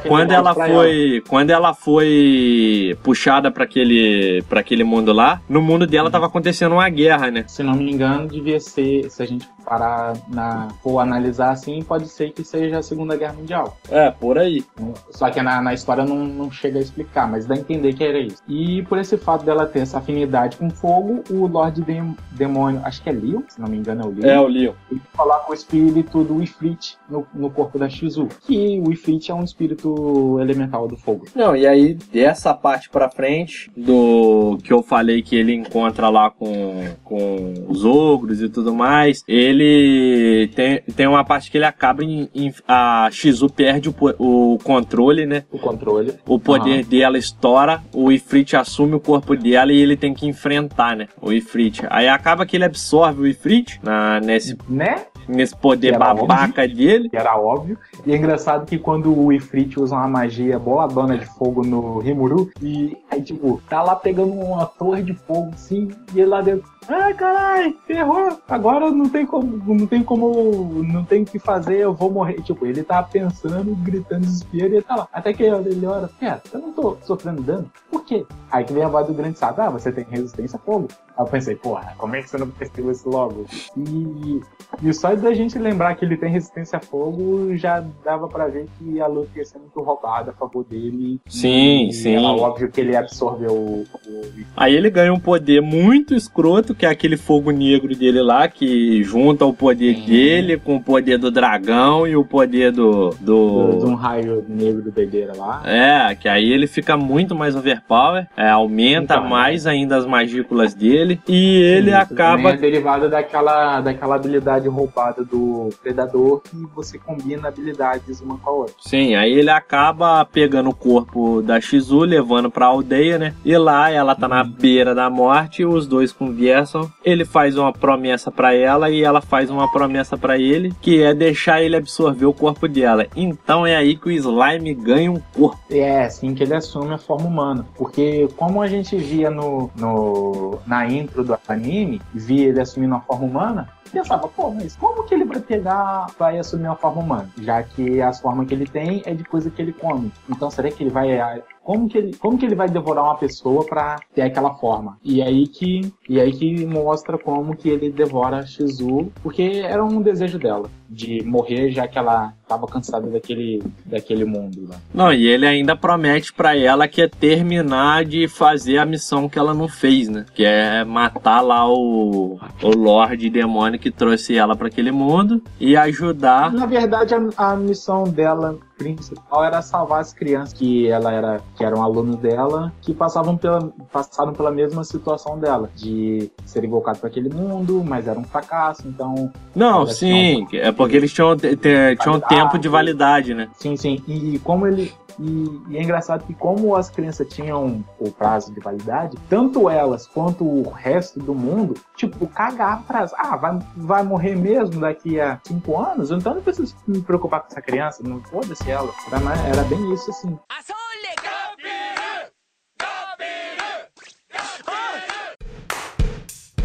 [0.08, 1.24] quando ela foi, ela.
[1.28, 6.74] quando ela foi puxada para aquele, para aquele mundo lá, no mundo dela estava acontecendo
[6.74, 7.46] uma guerra, né?
[7.48, 12.08] Se não me engano, devia ser, se a gente parar na for analisar assim, pode
[12.08, 13.78] ser que seja a Segunda Guerra Mundial.
[13.90, 14.64] É, por aí.
[15.12, 18.04] Só que na, na história não, não chega a explicar, mas dá a entender que
[18.04, 18.42] era isso.
[18.48, 23.02] E por esse fato dela ter essa afinidade com fogo, o Lorde Dem Demônio, acho
[23.02, 24.28] que é Leon, se não me engano é o Leon.
[24.28, 24.74] É o Leon.
[24.92, 29.36] Ele coloca o espírito do Ifrit no, no corpo da Shizu, que o Ifrit é
[29.36, 31.26] um espírito elemental do fogo.
[31.36, 36.30] Não, e aí dessa parte pra frente, do que eu falei que ele encontra lá
[36.30, 41.66] com, com os ogros e tudo mais, ele ele tem, tem uma parte que ele
[41.66, 45.44] acaba em, em a Shizu perde o, o controle, né?
[45.52, 46.14] O controle.
[46.26, 46.87] O poder uhum.
[46.88, 51.08] Dela estoura, o Ifrit assume o corpo dela e ele tem que enfrentar, né?
[51.22, 51.84] O Ifrit.
[51.90, 55.06] Aí acaba que ele absorve o Ifrit na, nesse, né?
[55.28, 57.10] nesse poder babaca óbvio, dele.
[57.12, 57.78] Era óbvio.
[58.06, 62.50] E é engraçado que quando o Ifrit usa uma magia boladona de fogo no Rimuru,
[62.62, 66.77] e aí, tipo, tá lá pegando uma torre de fogo assim, e ele lá dentro
[66.90, 68.40] Ai, caralho, ferrou.
[68.48, 72.42] Agora não tem como, não tem como, não tem o que fazer, eu vou morrer.
[72.42, 75.08] Tipo, ele tá pensando, gritando desespero e ele tá lá.
[75.12, 77.70] Até que ele olha, cara, eu não tô sofrendo dano.
[77.92, 78.26] Por quê?
[78.50, 80.88] Aí que vem a voz do grande sábio, ah, você tem resistência a fogo.
[81.18, 83.46] Aí eu pensei, porra, como é que você não percebeu isso logo?
[83.76, 84.42] E,
[84.82, 88.68] e só da gente lembrar que ele tem resistência a fogo já dava para ver
[88.78, 91.20] que a luta ia ser muito roubada a favor dele.
[91.28, 92.16] Sim, sim.
[92.16, 94.46] Era óbvio que ele absorveu o, o.
[94.56, 99.04] Aí ele ganha um poder muito escroto que é aquele fogo negro dele lá, que
[99.04, 100.06] junta o poder Sim.
[100.06, 103.10] dele com o poder do dragão e o poder do.
[103.20, 103.80] do...
[103.80, 105.62] De um raio negro do doideira lá.
[105.66, 109.72] É, que aí ele fica muito mais overpower, é, aumenta então, mais é.
[109.72, 112.50] ainda as magículas dele e ele Sim, acaba.
[112.52, 118.54] É derivado daquela, daquela habilidade roubada do predador que você combina habilidades uma com a
[118.54, 118.76] outra.
[118.80, 123.34] Sim, aí ele acaba pegando o corpo da Shizu, levando pra aldeia, né?
[123.44, 124.50] E lá ela tá na uhum.
[124.50, 126.67] beira da morte e os dois conversam
[127.04, 131.14] ele faz uma promessa para ela e ela faz uma promessa para ele, que é
[131.14, 133.06] deixar ele absorver o corpo dela.
[133.16, 135.60] Então é aí que o slime ganha um corpo.
[135.70, 137.66] É, assim que ele assume a forma humana.
[137.76, 143.00] Porque como a gente via no, no na intro do anime, via ele assumindo a
[143.00, 147.30] forma humana, pensava, pô, mas como que ele vai pegar, vai assumir uma forma humana?
[147.42, 150.12] Já que as formas que ele tem é de coisa que ele come.
[150.30, 151.18] Então será que ele vai
[151.64, 154.98] como que ele, como que ele vai devorar uma pessoa para ter aquela forma?
[155.04, 159.84] E aí que e aí que mostra como que ele devora a Shizu, porque era
[159.84, 164.78] um desejo dela de morrer já que ela estava cansada daquele daquele mundo lá.
[164.94, 169.38] Não, e ele ainda promete para ela que é terminar de fazer a missão que
[169.38, 170.26] ela não fez, né?
[170.34, 175.76] Que é matar lá o o Lorde Demônio que trouxe ela para aquele mundo e
[175.76, 176.52] ajudar.
[176.52, 181.64] Na verdade, a, a missão dela principal era salvar as crianças que ela era que
[181.64, 187.10] eram alunos dela que passavam pela passaram pela mesma situação dela de ser invocado para
[187.10, 192.58] aquele mundo mas era um fracasso então não sim é porque eles tinham, tinham tempo
[192.58, 193.50] de validade, né?
[193.58, 194.02] Sim, sim.
[194.08, 194.92] E como ele.
[195.20, 200.08] E, e é engraçado que como as crianças tinham o prazo de validade, tanto elas
[200.08, 203.16] quanto o resto do mundo, tipo, cagava prazo.
[203.18, 206.12] Ah, vai, vai morrer mesmo daqui a cinco anos?
[206.12, 208.92] Então não preciso me preocupar com essa criança, não foda-se ela.
[209.08, 210.38] Era, era bem isso assim.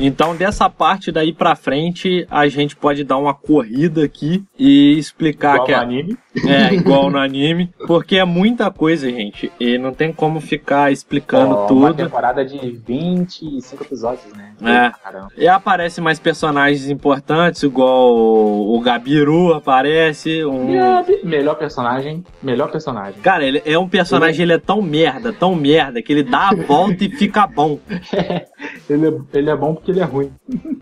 [0.05, 5.55] Então, dessa parte daí pra frente, a gente pode dar uma corrida aqui e explicar
[5.55, 6.19] Igual que no é, anime.
[6.45, 11.55] é igual no anime, porque é muita coisa, gente, e não tem como ficar explicando
[11.55, 11.95] Uma tudo.
[11.95, 14.53] temporada de 25 episódios, né?
[14.61, 14.91] É.
[15.05, 15.29] Caramba.
[15.37, 20.73] E aparecem mais personagens importantes, igual o, Gabiru aparece, um...
[20.73, 23.21] Gabi, Melhor personagem, melhor personagem.
[23.23, 26.55] Cara, ele é um personagem, ele é tão merda, tão merda, que ele dá a
[26.57, 27.79] volta e fica bom.
[28.88, 30.31] Ele é, ele é bom porque ele é ruim.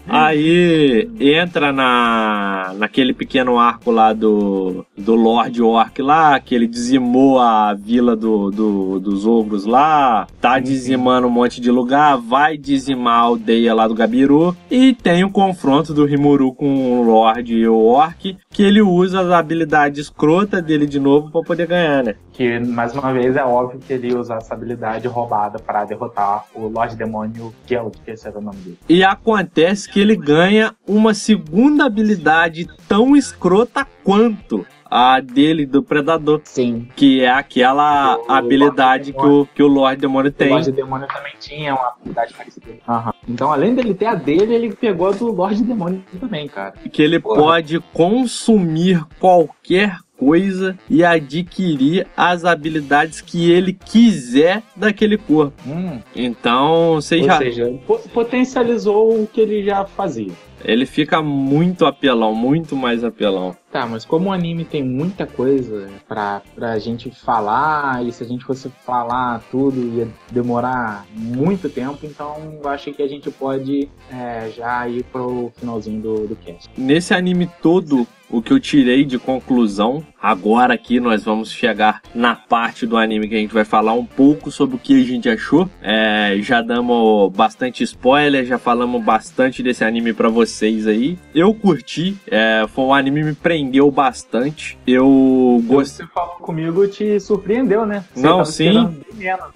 [0.09, 7.39] Aí entra na naquele pequeno arco lá do, do Lord Orc lá, que ele dizimou
[7.39, 13.15] a vila do, do- dos ogros lá, tá dizimando um monte de lugar, vai dizimar
[13.15, 17.67] a aldeia lá do Gabiru, e tem o confronto do Rimuru com o Lord e
[17.69, 22.15] o Orc, que ele usa as habilidades escrota dele de novo pra poder ganhar, né?
[22.33, 26.69] Que, mais uma vez, é óbvio que ele usa essa habilidade roubada pra derrotar o
[26.69, 28.79] Lorde Demônio, que é o que esse era o nome dele.
[28.89, 36.41] E acontece que ele ganha uma segunda habilidade tão escrota quanto a dele do Predador.
[36.45, 36.89] Sim.
[36.97, 40.51] Que é aquela O habilidade que o, que o Lorde Demônio O tem.
[40.51, 42.67] Lorde Demônio também tinha uma habilidade parecida.
[42.89, 43.15] Aham.
[43.29, 46.75] Então, além dele ter a dele, ele pegou a do Lorde Demônio também, cara.
[46.91, 47.41] Que ele Porra.
[47.41, 55.55] pode consumir qualquer coisa e adquirir as habilidades que ele quiser daquele corpo.
[55.67, 55.99] Hum.
[56.15, 57.39] Então, você Ou já.
[57.39, 60.31] seja, po- potencializou o que ele já fazia.
[60.63, 63.57] Ele fica muito apelão, muito mais apelão.
[63.71, 68.27] Tá, mas como o anime tem muita coisa pra, pra gente falar, e se a
[68.27, 73.89] gente fosse falar tudo ia demorar muito tempo, então eu acho que a gente pode
[74.11, 76.69] é, já ir pro finalzinho do, do cast.
[76.77, 82.37] Nesse anime todo, o que eu tirei de conclusão, agora aqui nós vamos chegar na
[82.37, 85.29] parte do anime que a gente vai falar um pouco sobre o que a gente
[85.29, 85.69] achou.
[85.83, 91.19] É, já damos bastante spoiler, já falamos bastante desse anime pra vocês aí.
[91.35, 94.79] Eu curti, é, foi um anime me prendeu bastante.
[94.87, 96.07] Eu gostei.
[96.07, 98.05] Você falou comigo, te surpreendeu, né?
[98.15, 98.69] Você Não, sim.
[98.69, 99.01] esperando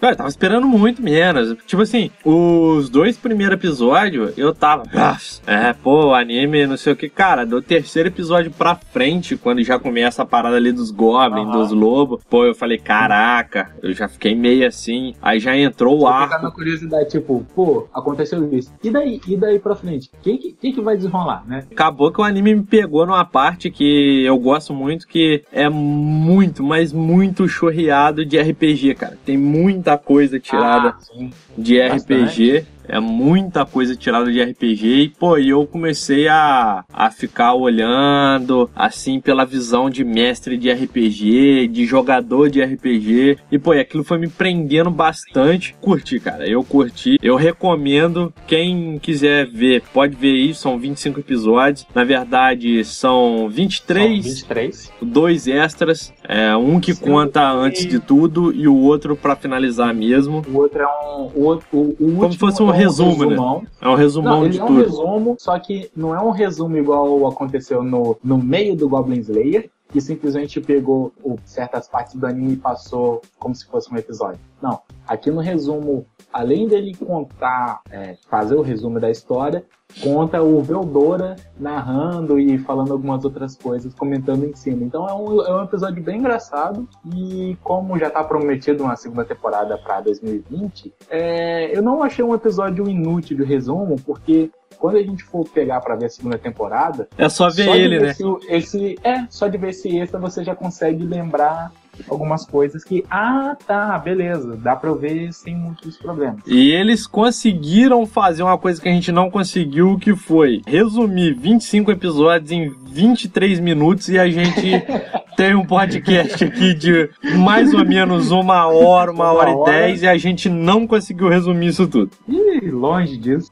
[0.02, 1.56] eu tava esperando muito menos.
[1.66, 4.84] Tipo assim, os dois primeiros episódios, eu tava.
[4.94, 7.08] "Ah, É, pô, anime, não sei o que.
[7.08, 11.70] Cara, do terceiro episódio pra frente, quando já começa a parada ali dos Goblins, dos
[11.72, 15.14] Lobos, pô, eu falei, caraca, eu já fiquei meio assim.
[15.22, 16.42] Aí já entrou o fica arco.
[16.44, 18.72] na curiosidade, tipo, pô, aconteceu isso.
[18.82, 19.20] E daí?
[19.26, 20.10] E daí pra frente?
[20.22, 21.64] Quem que, quem que vai desenrolar, né?
[21.70, 26.62] Acabou que o anime me pegou numa parte que eu gosto muito, que é muito,
[26.62, 29.18] mas muito chorreado de RPG, cara.
[29.24, 30.94] Tem muita coisa tirada.
[30.98, 32.66] Ah, de Bastante.
[32.88, 34.86] É muita coisa tirada de RPG.
[34.86, 40.70] E, pô, e eu comecei a, a ficar olhando, assim, pela visão de mestre de
[40.70, 43.38] RPG, de jogador de RPG.
[43.50, 45.74] E, pô, e aquilo foi me prendendo bastante.
[45.80, 46.46] Curti, cara.
[46.48, 47.18] Eu curti.
[47.22, 48.32] Eu recomendo.
[48.46, 50.60] Quem quiser ver, pode ver isso.
[50.60, 51.86] São 25 episódios.
[51.94, 54.92] Na verdade, são 23 São 23.
[55.02, 57.04] dois extras, é, um que Sim.
[57.04, 60.42] conta antes de tudo e o outro pra finalizar mesmo.
[60.52, 61.30] O outro é um.
[61.34, 63.30] O, o, o Como se fosse um resumo, né?
[63.30, 63.66] resumão.
[63.80, 64.80] É um resumão Não, de ele é um tudo.
[64.82, 69.70] resumo, só que não é um resumo igual aconteceu no, no meio do Goblin Slayer,
[69.88, 71.12] que simplesmente pegou
[71.44, 74.40] certas partes do anime e passou como se fosse um episódio.
[74.60, 74.80] Não.
[75.06, 79.64] Aqui no resumo, além dele contar, é, fazer o resumo da história,
[80.02, 84.82] conta o Veldora narrando e falando algumas outras coisas, comentando em cima.
[84.84, 89.24] Então é um, é um episódio bem engraçado e como já tá prometido uma segunda
[89.24, 95.02] temporada para 2020, é, eu não achei um episódio inútil de resumo, porque quando a
[95.02, 98.12] gente for pegar para ver a segunda temporada, É só ver de ele, ver né?
[98.14, 101.72] se o- esse, é, só de ver esse extra você já consegue lembrar
[102.09, 106.40] algumas coisas que, ah, tá, beleza, dá pra eu ver sem muitos problemas.
[106.46, 111.90] E eles conseguiram fazer uma coisa que a gente não conseguiu, que foi resumir 25
[111.90, 114.83] episódios em 23 minutos e a gente
[115.37, 120.02] tem um podcast aqui de mais ou menos uma hora, uma, Uma hora e dez
[120.02, 122.11] e a gente não conseguiu resumir isso tudo.
[122.28, 123.50] Ih, longe disso.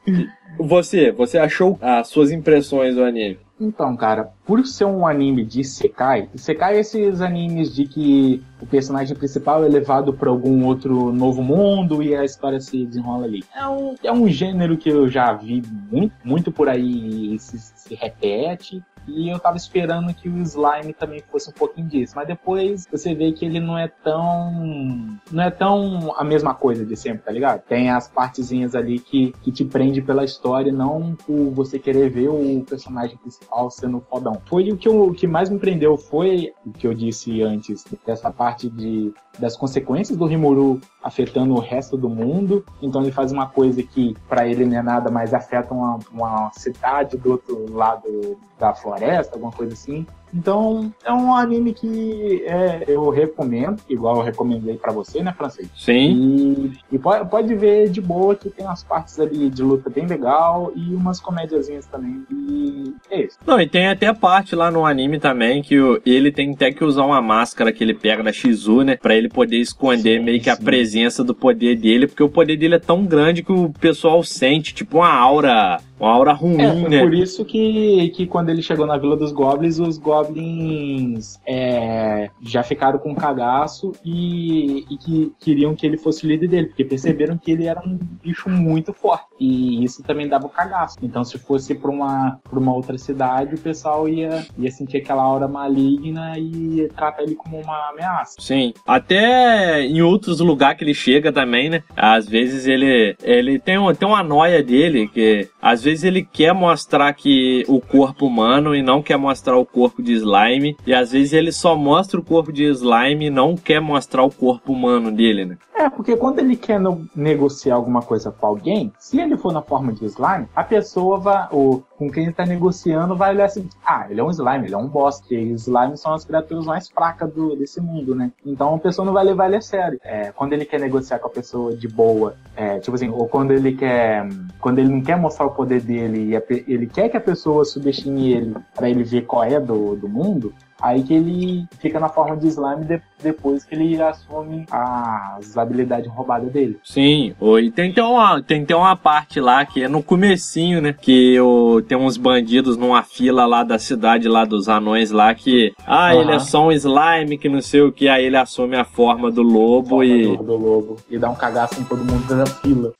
[0.58, 3.38] Você, você achou as suas impressões do anime?
[3.62, 8.66] Então, cara, por ser um anime de Sekai, Sekai é esses animes de que o
[8.66, 13.44] personagem principal é levado para algum outro novo mundo e a história se desenrola ali.
[13.54, 17.58] É um, é um gênero que eu já vi muito, muito por aí e se,
[17.58, 18.82] se repete.
[19.06, 22.14] E eu tava esperando que o slime também fosse um pouquinho disso.
[22.16, 25.18] Mas depois você vê que ele não é tão.
[25.30, 27.62] Não é tão a mesma coisa de sempre, tá ligado?
[27.62, 32.28] Tem as partezinhas ali que, que te prende pela história, não por você querer ver
[32.28, 34.40] o personagem principal sendo fodão.
[34.46, 37.84] Foi o que, eu, o que mais me prendeu, foi o que eu disse antes,
[38.06, 42.64] dessa parte de, das consequências do Rimuru afetando o resto do mundo.
[42.80, 46.50] Então ele faz uma coisa que para ele não é nada, mas afeta uma, uma
[46.52, 50.06] cidade do outro lado da floresta, alguma coisa assim.
[50.34, 55.68] Então, é um anime que é, eu recomendo, igual eu recomendei para você, né, Francês?
[55.76, 56.72] Sim.
[56.90, 60.06] E, e pode, pode, ver de boa que tem umas partes ali de luta bem
[60.06, 62.24] legal e umas comédiazinhas também.
[62.30, 63.38] E é isso.
[63.46, 66.72] Não, e tem até a parte lá no anime também que o, ele tem até
[66.72, 68.96] que usar uma máscara que ele pega da Shizu, né?
[68.96, 70.50] Pra ele poder esconder sim, meio que sim.
[70.50, 74.22] a presença do poder dele, porque o poder dele é tão grande que o pessoal
[74.22, 77.00] sente, tipo, uma aura uma aura ruim, é, né?
[77.00, 82.64] Por isso que, que quando ele chegou na Vila dos Goblins, os Goblins é, já
[82.64, 87.38] ficaram com cagaço e, e, que queriam que ele fosse o líder dele, porque perceberam
[87.38, 89.26] que ele era um bicho muito forte.
[89.42, 90.96] E isso também dava o cagaço.
[91.02, 95.24] Então, se fosse pra uma, pra uma outra cidade, o pessoal ia, ia sentir aquela
[95.24, 98.36] aura maligna e tratar ele como uma ameaça.
[98.38, 98.72] Sim.
[98.86, 101.82] Até em outros lugares que ele chega também, né?
[101.96, 106.54] Às vezes ele, ele tem, um, tem uma noia dele que às vezes ele quer
[106.54, 110.76] mostrar que o corpo humano e não quer mostrar o corpo de slime.
[110.86, 114.30] E às vezes ele só mostra o corpo de slime e não quer mostrar o
[114.30, 115.58] corpo humano dele, né?
[115.74, 116.80] É, porque quando ele quer
[117.16, 121.48] negociar alguma coisa com alguém, se ele for na forma de slime, a pessoa vai,
[121.50, 124.74] ou com quem ele tá negociando vai olhar assim, ah, ele é um slime, ele
[124.74, 128.32] é um boss, que slime são as criaturas mais fracas do, desse mundo, né?
[128.44, 129.98] Então a pessoa não vai levar ele a sério.
[130.02, 133.52] É, quando ele quer negociar com a pessoa de boa, é, tipo assim, ou quando
[133.52, 134.28] ele quer,
[134.60, 137.64] quando ele não quer mostrar o poder dele e a, ele quer que a pessoa
[137.64, 140.52] subestime ele para ele ver qual é do, do mundo,
[140.82, 146.10] Aí que ele fica na forma de slime de, depois que ele assume as habilidades
[146.10, 146.78] roubadas dele.
[146.82, 150.92] Sim, e tem ter uma, tem uma parte lá que é no comecinho, né?
[151.00, 155.72] Que o, tem uns bandidos numa fila lá da cidade, lá dos anões lá, que...
[155.86, 156.20] Ah, uhum.
[156.20, 158.08] ele é só um slime, que não sei o que.
[158.08, 160.36] Aí ele assume a forma do lobo forma e...
[160.36, 160.96] Do, do lobo.
[161.08, 162.92] E dá um cagaço em todo mundo da fila.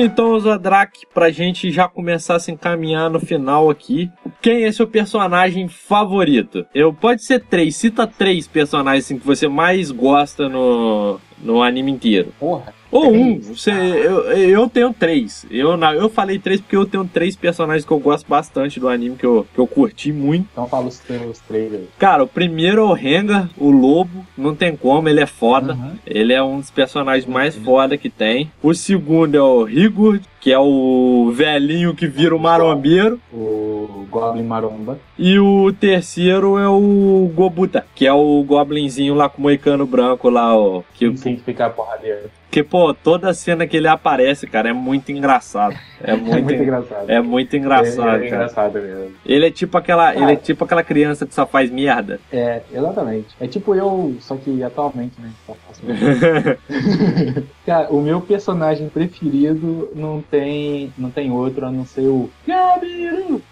[0.00, 4.08] Então, Zadrak, pra gente já começar a se encaminhar no final aqui,
[4.40, 6.64] quem é seu personagem favorito?
[6.72, 11.90] Eu pode ser três, cita três personagens assim, que você mais gosta no, no anime
[11.90, 12.32] inteiro.
[12.38, 12.77] Porra.
[12.90, 15.46] Ou um, você, eu, eu tenho três.
[15.50, 19.16] Eu, eu falei três porque eu tenho três personagens que eu gosto bastante do anime,
[19.16, 20.48] que eu, que eu curti muito.
[20.52, 21.88] Então fala os teus três aí.
[21.98, 24.26] Cara, o primeiro é o Rengar, o lobo.
[24.36, 25.74] Não tem como, ele é foda.
[25.74, 25.92] Uhum.
[26.06, 27.64] Ele é um dos personagens mais uhum.
[27.64, 28.50] foda que tem.
[28.62, 33.20] O segundo é o Rigurd, que é o velhinho que vira o marombeiro.
[33.32, 34.98] O Goblin Maromba.
[35.18, 40.30] E o terceiro é o Gobuta, que é o Goblinzinho lá com o moicano branco
[40.30, 40.82] lá, ó.
[40.94, 42.30] Que tem que ficar porradeiro.
[42.50, 45.76] Que, pô, toda cena que ele aparece, cara, é muito engraçado.
[46.02, 47.10] É muito, é muito engraçado.
[47.10, 48.22] É muito engraçado.
[48.22, 49.10] É, é engraçado mesmo.
[49.26, 50.08] Ele é tipo aquela.
[50.08, 52.18] Ah, ele é tipo aquela criança que só faz merda.
[52.32, 53.28] É, exatamente.
[53.38, 55.30] É tipo eu, só que atualmente, né?
[55.46, 55.82] Só faço
[57.66, 60.92] cara, o meu personagem preferido não tem.
[60.96, 63.42] não tem outro a não ser o Gabiru!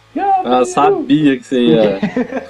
[0.44, 1.98] Eu sabia que você ia.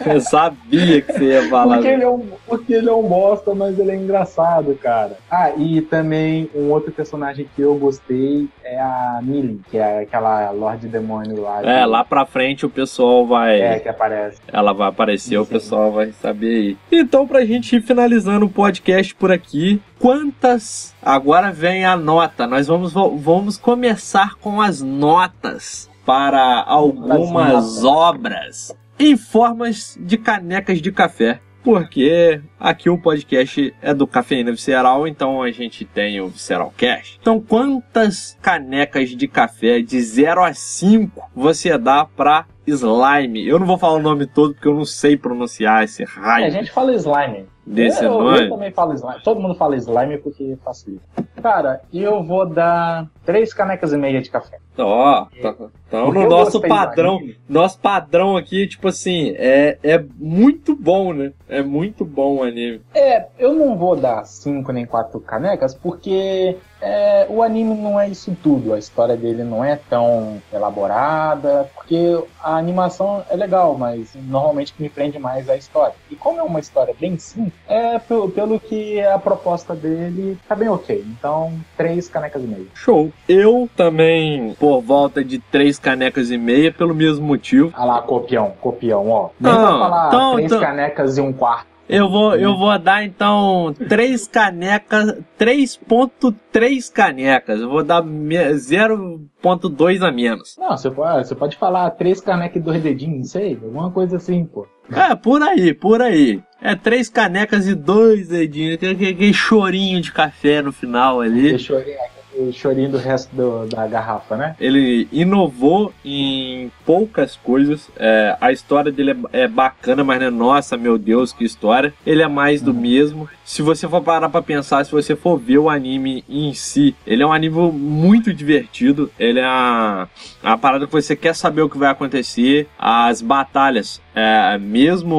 [0.14, 1.76] Eu sabia que você ia falar.
[1.76, 5.18] Porque ele, é um, porque ele é um bosta, mas ele é engraçado, cara.
[5.30, 10.50] Ah, e também um outro personagem que eu gostei é a Millie, que é aquela
[10.50, 11.62] Lorde Demônio lá.
[11.62, 13.60] É, lá pra frente o pessoal vai.
[13.60, 14.38] É, que aparece.
[14.52, 15.36] Ela vai aparecer, Sim.
[15.38, 16.76] o pessoal vai saber aí.
[16.92, 20.94] Então, pra gente ir finalizando o podcast por aqui, quantas.
[21.02, 22.46] Agora vem a nota.
[22.46, 30.92] Nós vamos, vamos começar com as notas para algumas obras em formas de canecas de
[30.92, 31.40] café.
[31.62, 37.18] Porque aqui o podcast é do Cafeína Visceral, então a gente tem o Visceral Cash.
[37.20, 43.44] Então, quantas canecas de café de 0 a 5 você dá para slime?
[43.44, 46.44] Eu não vou falar o nome todo porque eu não sei pronunciar esse raio.
[46.44, 47.46] É, a gente fala slime.
[47.66, 48.44] Desse eu, nome?
[48.44, 49.22] Eu também falo slime.
[49.24, 51.04] Todo mundo fala slime porque facilita.
[51.42, 54.58] Cara, eu vou dar três canecas e meia de café.
[54.78, 55.54] Ó, tá,
[55.88, 61.32] então no nosso padrão, nosso padrão aqui, tipo assim, é, é muito bom, né?
[61.48, 62.82] É muito bom o anime.
[62.94, 68.08] É, eu não vou dar cinco nem quatro canecas, porque é, o anime não é
[68.08, 68.74] isso tudo.
[68.74, 74.88] A história dele não é tão elaborada, porque a animação é legal, mas normalmente me
[74.88, 75.94] prende mais a história.
[76.10, 80.54] E como é uma história bem simples, é pelo, pelo que a proposta dele tá
[80.54, 81.04] bem ok.
[81.06, 82.66] Então, três canecas e meia.
[82.74, 83.10] Show.
[83.28, 87.72] Eu também, por volta de três canecas e meia, pelo mesmo motivo.
[87.74, 89.30] Ah lá, copião, copião, ó.
[89.40, 90.60] Nem não, falar então, três então...
[90.60, 91.75] canecas e um quarto.
[91.88, 97.60] Eu vou, eu vou dar então três canecas, 3.3 canecas.
[97.60, 100.56] Eu vou dar 0.2 a menos.
[100.58, 104.16] Não, você pode, você pode falar três canecas e dois dedinhos, não sei, alguma coisa
[104.16, 104.66] assim, pô.
[104.90, 106.42] É, por aí, por aí.
[106.60, 111.46] É três canecas e dois dedinhos, aquele, aquele chorinho de café no final ali.
[111.46, 111.98] Aquele chorinho,
[112.38, 114.56] o chorinho do resto do, da garrafa, né?
[114.60, 117.88] Ele inovou em poucas coisas.
[117.96, 121.92] É, a história dele é, é, bacana, mas não é nossa, meu Deus, que história.
[122.06, 122.80] Ele é mais do uhum.
[122.80, 123.28] mesmo.
[123.46, 127.22] Se você for parar pra pensar, se você for ver o anime em si, ele
[127.22, 129.08] é um anime muito divertido.
[129.16, 130.08] Ele é a,
[130.42, 132.66] a parada que você quer saber o que vai acontecer.
[132.76, 135.14] As batalhas, é, mesmo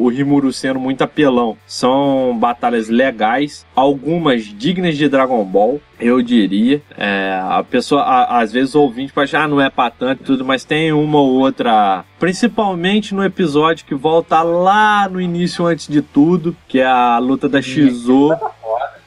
[0.00, 6.82] o Rimuru sendo muito apelão, são batalhas legais, algumas dignas de Dragon Ball eu diria.
[6.96, 10.24] É, a pessoa, a, às vezes o ouvinte pode achar, ah, não é pra tanto
[10.24, 15.86] tudo, mas tem uma ou outra, principalmente no episódio que volta lá no início antes
[15.86, 18.30] de tudo, que é a luta da Shizu.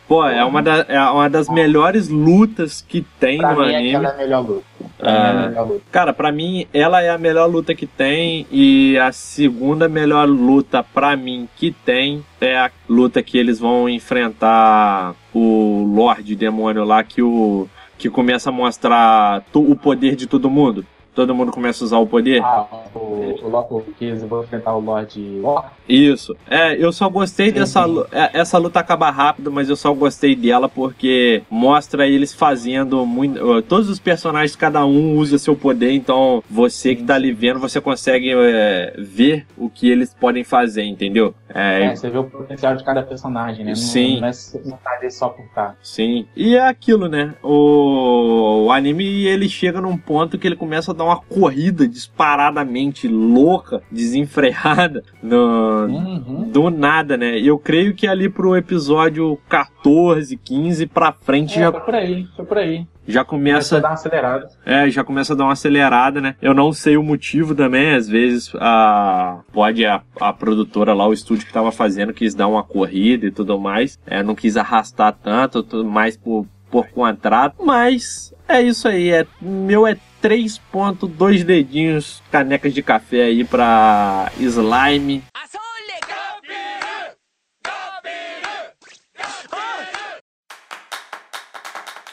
[0.07, 3.95] Pô, é uma, da, é uma das melhores lutas que tem pra no mim, anime.
[3.95, 4.65] Aquela é a melhor luta.
[4.99, 5.81] É a ah, melhor luta.
[5.91, 8.45] Cara, pra mim, ela é a melhor luta que tem.
[8.51, 13.89] E a segunda melhor luta pra mim que tem é a luta que eles vão
[13.89, 17.67] enfrentar o Lorde Demônio lá, que o.
[17.97, 20.85] Que começa a mostrar o poder de todo mundo
[21.15, 22.43] todo mundo começa a usar o poder.
[22.43, 25.41] Ah, o, o, o que vão enfrentar o Lorde
[25.87, 26.35] Isso.
[26.47, 28.03] É, eu só gostei sim, dessa sim.
[28.11, 33.61] É, essa luta acaba rápido, mas eu só gostei dela porque mostra eles fazendo muito.
[33.63, 37.79] Todos os personagens, cada um usa seu poder, então você que tá ali vendo, você
[37.79, 41.33] consegue é, ver o que eles podem fazer, entendeu?
[41.53, 43.75] É, é, você vê o potencial de cada personagem, né?
[43.75, 44.15] Sim.
[44.15, 44.21] Não,
[44.65, 45.77] não é tá ali só por estar.
[45.81, 46.27] Sim.
[46.35, 47.33] E é aquilo, né?
[47.41, 53.07] O, o anime ele chega num ponto que ele começa a dar uma corrida disparadamente
[53.07, 56.49] louca, desenfreada, no, uhum.
[56.51, 57.39] do nada, né?
[57.39, 61.71] Eu creio que ali pro episódio 14, 15 pra frente é, já.
[61.71, 64.49] Foi por aí, foi por aí já começa, começa a dar uma acelerada.
[64.65, 66.35] É, já começa a dar uma acelerada, né?
[66.41, 71.13] Eu não sei o motivo também, às vezes a pode a, a produtora lá, o
[71.13, 75.15] estúdio que tava fazendo quis dar uma corrida e tudo mais, é, não quis arrastar
[75.21, 79.95] tanto, tudo mais por por contrato, mas é isso aí, é meu é
[80.25, 85.21] 3.2 dedinhos canecas de café aí pra slime.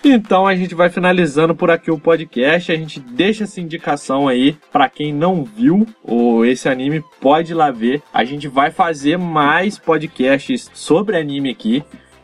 [0.04, 2.70] Então a gente vai finalizando por aqui o podcast.
[2.70, 7.54] A gente deixa essa indicação aí para quem não viu o, esse anime, pode ir
[7.54, 8.02] lá ver.
[8.12, 11.82] A gente vai fazer mais podcasts sobre anime aqui.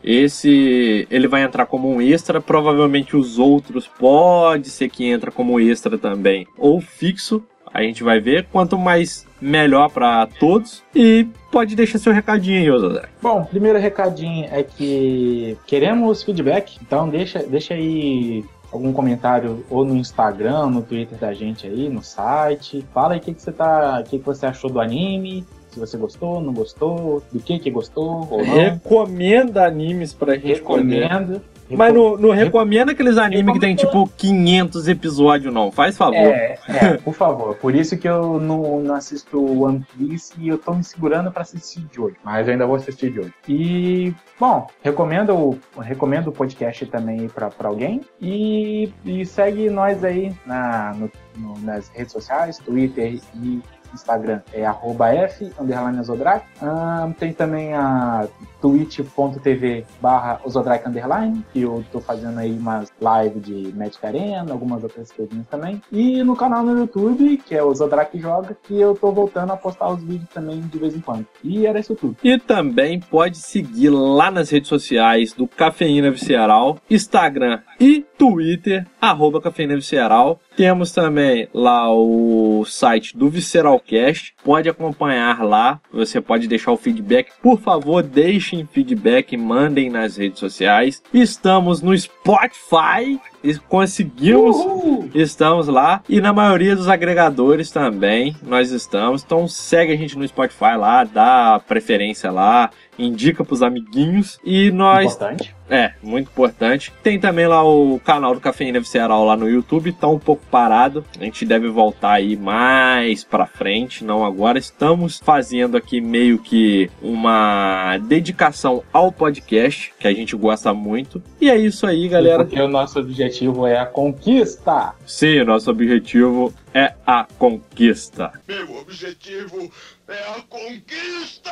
[0.09, 5.59] Esse ele vai entrar como um extra, provavelmente os outros pode ser que entra como
[5.59, 7.43] extra também ou fixo.
[7.71, 12.65] A gente vai ver quanto mais melhor para todos e pode deixar seu recadinho aí,
[12.65, 13.03] José.
[13.21, 19.95] Bom, primeiro recadinho é que queremos feedback, então deixa, deixa aí algum comentário ou no
[19.95, 22.83] Instagram, no Twitter da gente aí, no site.
[22.91, 25.79] Fala aí o que, que você tá, o que, que você achou do anime, se
[25.79, 28.55] você gostou, não gostou, do que que gostou ou não.
[28.55, 31.41] Recomenda animes pra gente Recomenda.
[31.69, 35.71] Mas não, não recomenda aqueles animes que tem tipo 500 episódios, não.
[35.71, 36.15] Faz favor.
[36.15, 37.55] É, é, por favor.
[37.55, 41.43] Por isso que eu não, não assisto One Piece e eu tô me segurando para
[41.43, 42.15] assistir de hoje.
[42.23, 43.33] Mas eu ainda vou assistir de hoje.
[43.47, 48.01] E, bom, recomendo, recomendo o podcast também para alguém.
[48.19, 53.61] E, e segue nós aí na, no, no, nas redes sociais, Twitter e
[53.93, 56.45] Instagram é arroba F, underline Zodrak.
[56.61, 58.27] Um, tem também a
[58.61, 64.83] twitch.tv barra Zodrak underline, que eu tô fazendo aí umas lives de Magic Arena, algumas
[64.83, 65.81] outras coisinhas também.
[65.91, 69.57] E no canal no YouTube, que é o Zodrak Joga, que eu tô voltando a
[69.57, 71.25] postar os vídeos também de vez em quando.
[71.43, 72.17] E era isso tudo.
[72.23, 79.41] E também pode seguir lá nas redes sociais do Cafeína Visceral, Instagram e Twitter, arroba
[79.41, 80.39] Cafeína Visceral.
[80.59, 84.35] Temos também lá o site do Visceralcast.
[84.43, 85.79] Pode acompanhar lá.
[85.89, 87.31] Você pode deixar o feedback.
[87.41, 91.01] Por favor, deixem feedback, mandem nas redes sociais.
[91.13, 94.55] Estamos no Spotify e conseguimos.
[94.55, 95.09] Uhul!
[95.13, 99.23] Estamos lá e na maioria dos agregadores também nós estamos.
[99.23, 105.13] Então segue a gente no Spotify lá, dá preferência lá, indica pros amiguinhos e nós
[105.15, 105.55] Importante.
[105.69, 106.91] é, muito importante.
[107.01, 111.03] Tem também lá o canal do Cafeína Visceral lá no YouTube, tá um pouco parado.
[111.19, 114.59] A gente deve voltar aí mais pra frente, não agora.
[114.59, 121.21] Estamos fazendo aqui meio que uma dedicação ao podcast, que a gente gosta muito.
[121.39, 122.43] E é isso aí, galera.
[122.43, 123.28] Porque o nosso objetivo
[123.67, 124.93] é a conquista.
[125.05, 128.31] Sim, o nosso objetivo é a conquista.
[128.47, 129.71] Meu objetivo
[130.07, 131.51] é a conquista!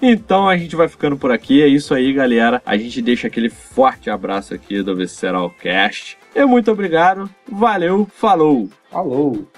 [0.00, 1.62] Então a gente vai ficando por aqui.
[1.62, 2.62] É isso aí, galera.
[2.64, 6.16] A gente deixa aquele forte abraço aqui do Visceral Cast.
[6.34, 7.28] E muito obrigado.
[7.50, 8.68] Valeu, falou!
[8.90, 9.48] Falou!